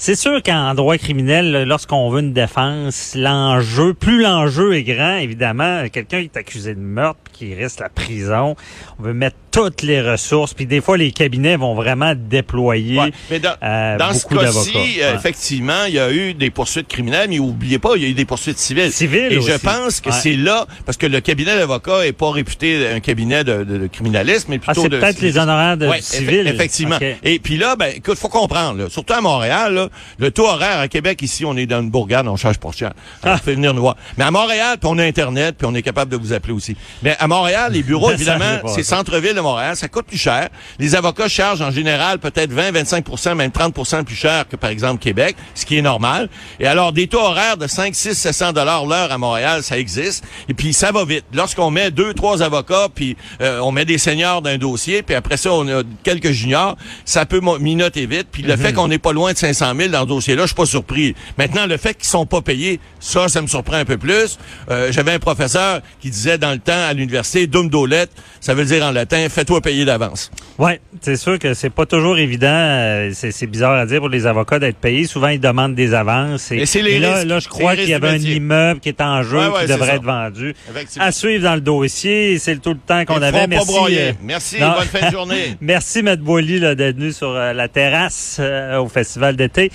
c'est 0.00 0.14
sûr 0.14 0.42
qu'en 0.44 0.74
droit 0.74 0.96
criminel, 0.96 1.64
lorsqu'on 1.64 2.08
veut 2.08 2.20
une 2.20 2.32
défense, 2.32 3.14
l'enjeu, 3.16 3.94
plus 3.94 4.22
l'enjeu 4.22 4.74
est 4.76 4.84
grand, 4.84 5.16
évidemment, 5.16 5.88
quelqu'un 5.92 6.20
qui 6.20 6.26
est 6.32 6.36
accusé 6.38 6.74
de 6.74 6.80
meurtre, 6.80 7.18
puis 7.24 7.48
qui 7.48 7.54
risque 7.54 7.80
la 7.80 7.88
prison, 7.88 8.54
on 8.98 9.02
veut 9.02 9.12
mettre 9.12 9.36
toutes 9.50 9.82
les 9.82 10.00
ressources, 10.00 10.54
puis 10.54 10.66
des 10.66 10.80
fois, 10.80 10.96
les 10.96 11.10
cabinets 11.10 11.56
vont 11.56 11.74
vraiment 11.74 12.12
déployer 12.16 12.98
Ouais, 13.00 13.10
mais 13.30 13.40
dans, 13.40 13.54
euh, 13.62 13.96
dans 13.98 14.12
ce 14.12 14.22
beaucoup 14.22 14.36
d'avocats. 14.36 14.70
cas-ci, 14.72 15.00
euh, 15.00 15.10
Ouais. 15.10 15.16
effectivement, 15.16 15.84
il 15.88 15.94
y 15.94 15.98
a 15.98 16.12
eu 16.12 16.34
des 16.34 16.50
poursuites 16.50 16.86
criminelles, 16.86 17.28
mais 17.28 17.38
oubliez 17.40 17.78
pas, 17.80 17.90
il 17.96 18.02
y 18.02 18.06
a 18.06 18.08
eu 18.08 18.14
des 18.14 18.24
poursuites 18.24 18.58
civiles. 18.58 18.92
Civiles 18.92 19.32
Et 19.32 19.40
je 19.40 19.56
pense 19.58 20.00
que 20.00 20.10
Ouais. 20.10 20.14
c'est 20.16 20.34
là, 20.36 20.66
parce 20.86 20.96
que 20.96 21.06
le 21.06 21.20
cabinet 21.20 21.56
d'avocats 21.56 22.06
est 22.06 22.12
pas 22.12 22.30
réputé 22.30 22.86
un 22.88 23.00
cabinet 23.00 23.42
de, 23.42 23.64
de- 23.64 23.78
de 23.78 23.86
criminalisme, 23.88 24.46
mais 24.50 24.60
Ah, 24.62 24.66
plutôt 24.72 24.82
c'est 24.82 24.88
de 24.90 24.98
peut-être 25.00 25.20
les 25.22 25.38
honoraires 25.38 25.76
de 25.76 25.88
Ouais, 25.88 26.00
civil. 26.02 26.46
effe- 26.46 26.54
effectivement. 26.54 26.98
Et 27.24 27.38
puis 27.40 27.56
là, 27.56 27.74
ben, 27.74 27.90
écoute, 27.96 28.16
faut 28.18 28.28
comprendre, 28.28 28.78
là, 28.78 28.88
surtout 28.90 29.14
à 29.14 29.20
Montréal, 29.20 29.74
là, 29.74 29.87
le 30.18 30.30
taux 30.30 30.46
horaire 30.46 30.78
à 30.78 30.88
Québec, 30.88 31.22
ici, 31.22 31.44
on 31.44 31.56
est 31.56 31.66
dans 31.66 31.80
une 31.80 31.90
bourgade, 31.90 32.26
on 32.28 32.36
charge 32.36 32.58
pour 32.58 32.72
cher. 32.72 32.92
Ah. 33.22 33.38
fait 33.38 33.54
venir 33.54 33.74
nous 33.74 33.82
voir. 33.82 33.96
Mais 34.16 34.24
à 34.24 34.30
Montréal, 34.30 34.78
puis 34.80 34.88
on 34.90 34.98
a 34.98 35.04
Internet, 35.04 35.56
puis 35.58 35.66
on 35.66 35.74
est 35.74 35.82
capable 35.82 36.10
de 36.10 36.16
vous 36.16 36.32
appeler 36.32 36.52
aussi. 36.52 36.76
Mais 37.02 37.16
à 37.18 37.26
Montréal, 37.28 37.72
les 37.72 37.82
bureaux, 37.82 38.10
évidemment, 38.12 38.60
c'est 38.66 38.82
centre-ville 38.82 39.34
de 39.34 39.40
Montréal, 39.40 39.76
ça 39.76 39.88
coûte 39.88 40.06
plus 40.06 40.18
cher. 40.18 40.48
Les 40.78 40.94
avocats 40.94 41.28
chargent 41.28 41.62
en 41.62 41.70
général 41.70 42.18
peut-être 42.18 42.52
20, 42.52 42.72
25% 42.72 43.34
même 43.34 43.50
30% 43.50 44.04
plus 44.04 44.16
cher 44.16 44.48
que, 44.48 44.56
par 44.56 44.70
exemple, 44.70 45.02
Québec, 45.02 45.36
ce 45.54 45.64
qui 45.66 45.78
est 45.78 45.82
normal. 45.82 46.28
Et 46.60 46.66
alors, 46.66 46.92
des 46.92 47.06
taux 47.06 47.20
horaires 47.20 47.56
de 47.56 47.66
5, 47.66 47.94
6, 47.94 48.14
700 48.14 48.52
dollars 48.52 48.86
l'heure 48.86 49.12
à 49.12 49.18
Montréal, 49.18 49.62
ça 49.62 49.78
existe. 49.78 50.24
Et 50.48 50.54
puis, 50.54 50.72
ça 50.72 50.92
va 50.92 51.04
vite. 51.04 51.24
Lorsqu'on 51.32 51.70
met 51.70 51.90
deux, 51.90 52.14
trois 52.14 52.42
avocats, 52.42 52.88
puis 52.94 53.16
euh, 53.40 53.60
on 53.60 53.72
met 53.72 53.84
des 53.84 53.98
seniors 53.98 54.42
d'un 54.42 54.58
dossier, 54.58 55.02
puis 55.02 55.14
après 55.14 55.36
ça, 55.36 55.52
on 55.52 55.66
a 55.68 55.82
quelques 56.02 56.30
juniors, 56.30 56.76
ça 57.04 57.26
peut 57.26 57.40
minoter 57.60 58.06
vite. 58.06 58.28
Puis 58.30 58.42
le 58.42 58.56
fait 58.56 58.72
qu'on 58.72 58.88
n'est 58.88 58.98
pas 58.98 59.12
loin 59.12 59.32
de 59.32 59.38
500 59.38 59.72
000 59.76 59.77
dans 59.86 60.02
ce 60.02 60.06
dossier-là, 60.08 60.42
je 60.42 60.46
suis 60.48 60.56
pas 60.56 60.66
surpris. 60.66 61.14
Maintenant, 61.38 61.66
le 61.66 61.76
fait 61.76 61.94
qu'ils 61.94 62.08
sont 62.08 62.26
pas 62.26 62.40
payés, 62.42 62.80
ça, 62.98 63.28
ça 63.28 63.40
me 63.40 63.46
surprend 63.46 63.76
un 63.76 63.84
peu 63.84 63.96
plus. 63.98 64.36
Euh, 64.70 64.90
J'avais 64.90 65.12
un 65.12 65.18
professeur 65.20 65.80
qui 66.00 66.10
disait 66.10 66.38
dans 66.38 66.50
le 66.50 66.58
temps 66.58 66.72
à 66.88 66.92
l'université, 66.94 67.46
dum 67.46 67.68
dolette, 67.70 68.10
ça 68.40 68.54
veut 68.54 68.64
dire 68.64 68.84
en 68.84 68.90
latin, 68.90 69.24
fais-toi 69.30 69.60
payer 69.60 69.84
d'avance. 69.84 70.32
Ouais, 70.58 70.80
c'est 71.00 71.16
sûr 71.16 71.38
que 71.38 71.54
c'est 71.54 71.70
pas 71.70 71.86
toujours 71.86 72.18
évident. 72.18 72.46
euh, 72.48 73.10
C'est 73.14 73.46
bizarre 73.46 73.74
à 73.74 73.86
dire 73.86 74.00
pour 74.00 74.08
les 74.08 74.26
avocats 74.26 74.58
d'être 74.58 74.78
payés. 74.78 75.04
Souvent, 75.06 75.28
ils 75.28 75.38
demandent 75.38 75.74
des 75.76 75.94
avances. 75.94 76.50
Mais 76.50 76.66
c'est 76.66 76.82
les 76.82 76.94
et 76.94 76.98
là, 76.98 77.24
là, 77.24 77.38
je 77.38 77.46
crois 77.48 77.76
qu'il 77.76 77.88
y 77.88 77.94
avait 77.94 78.08
un 78.08 78.16
immeuble 78.16 78.80
qui 78.80 78.88
est 78.88 79.00
en 79.02 79.22
jeu, 79.22 79.38
Ouais, 79.38 79.46
ouais, 79.48 79.60
qui 79.66 79.72
devrait 79.72 79.96
être 79.96 80.02
vendu. 80.02 80.54
À 80.98 81.12
suivre 81.12 81.44
dans 81.44 81.54
le 81.54 81.60
dossier. 81.60 82.38
C'est 82.38 82.56
tout 82.60 82.70
le 82.70 82.78
temps 82.78 83.04
qu'on 83.04 83.20
avait. 83.20 83.46
Merci. 83.46 83.72
euh, 83.90 84.12
Merci, 84.22 84.56
non. 84.60 84.72
bonne 84.78 84.86
fin 84.88 85.06
de 85.06 85.12
journée. 85.12 85.56
Merci, 85.60 86.02
Matt 86.02 86.20
Boily, 86.20 86.60
d'être 86.60 86.96
venu 86.96 87.12
sur 87.12 87.28
euh, 87.30 87.52
la 87.52 87.68
terrasse 87.68 88.40
au 88.80 88.88
Festival 88.88 89.36
d'été. 89.36 89.67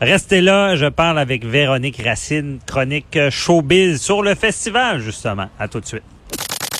Restez 0.00 0.40
là, 0.40 0.76
je 0.76 0.86
parle 0.86 1.18
avec 1.18 1.44
Véronique 1.44 2.00
Racine, 2.02 2.58
chronique 2.66 3.16
euh, 3.16 3.30
showbiz 3.30 4.00
sur 4.00 4.22
le 4.22 4.34
festival, 4.34 5.00
justement. 5.00 5.48
À 5.58 5.68
tout 5.68 5.80
de 5.80 5.86
suite. 5.86 6.17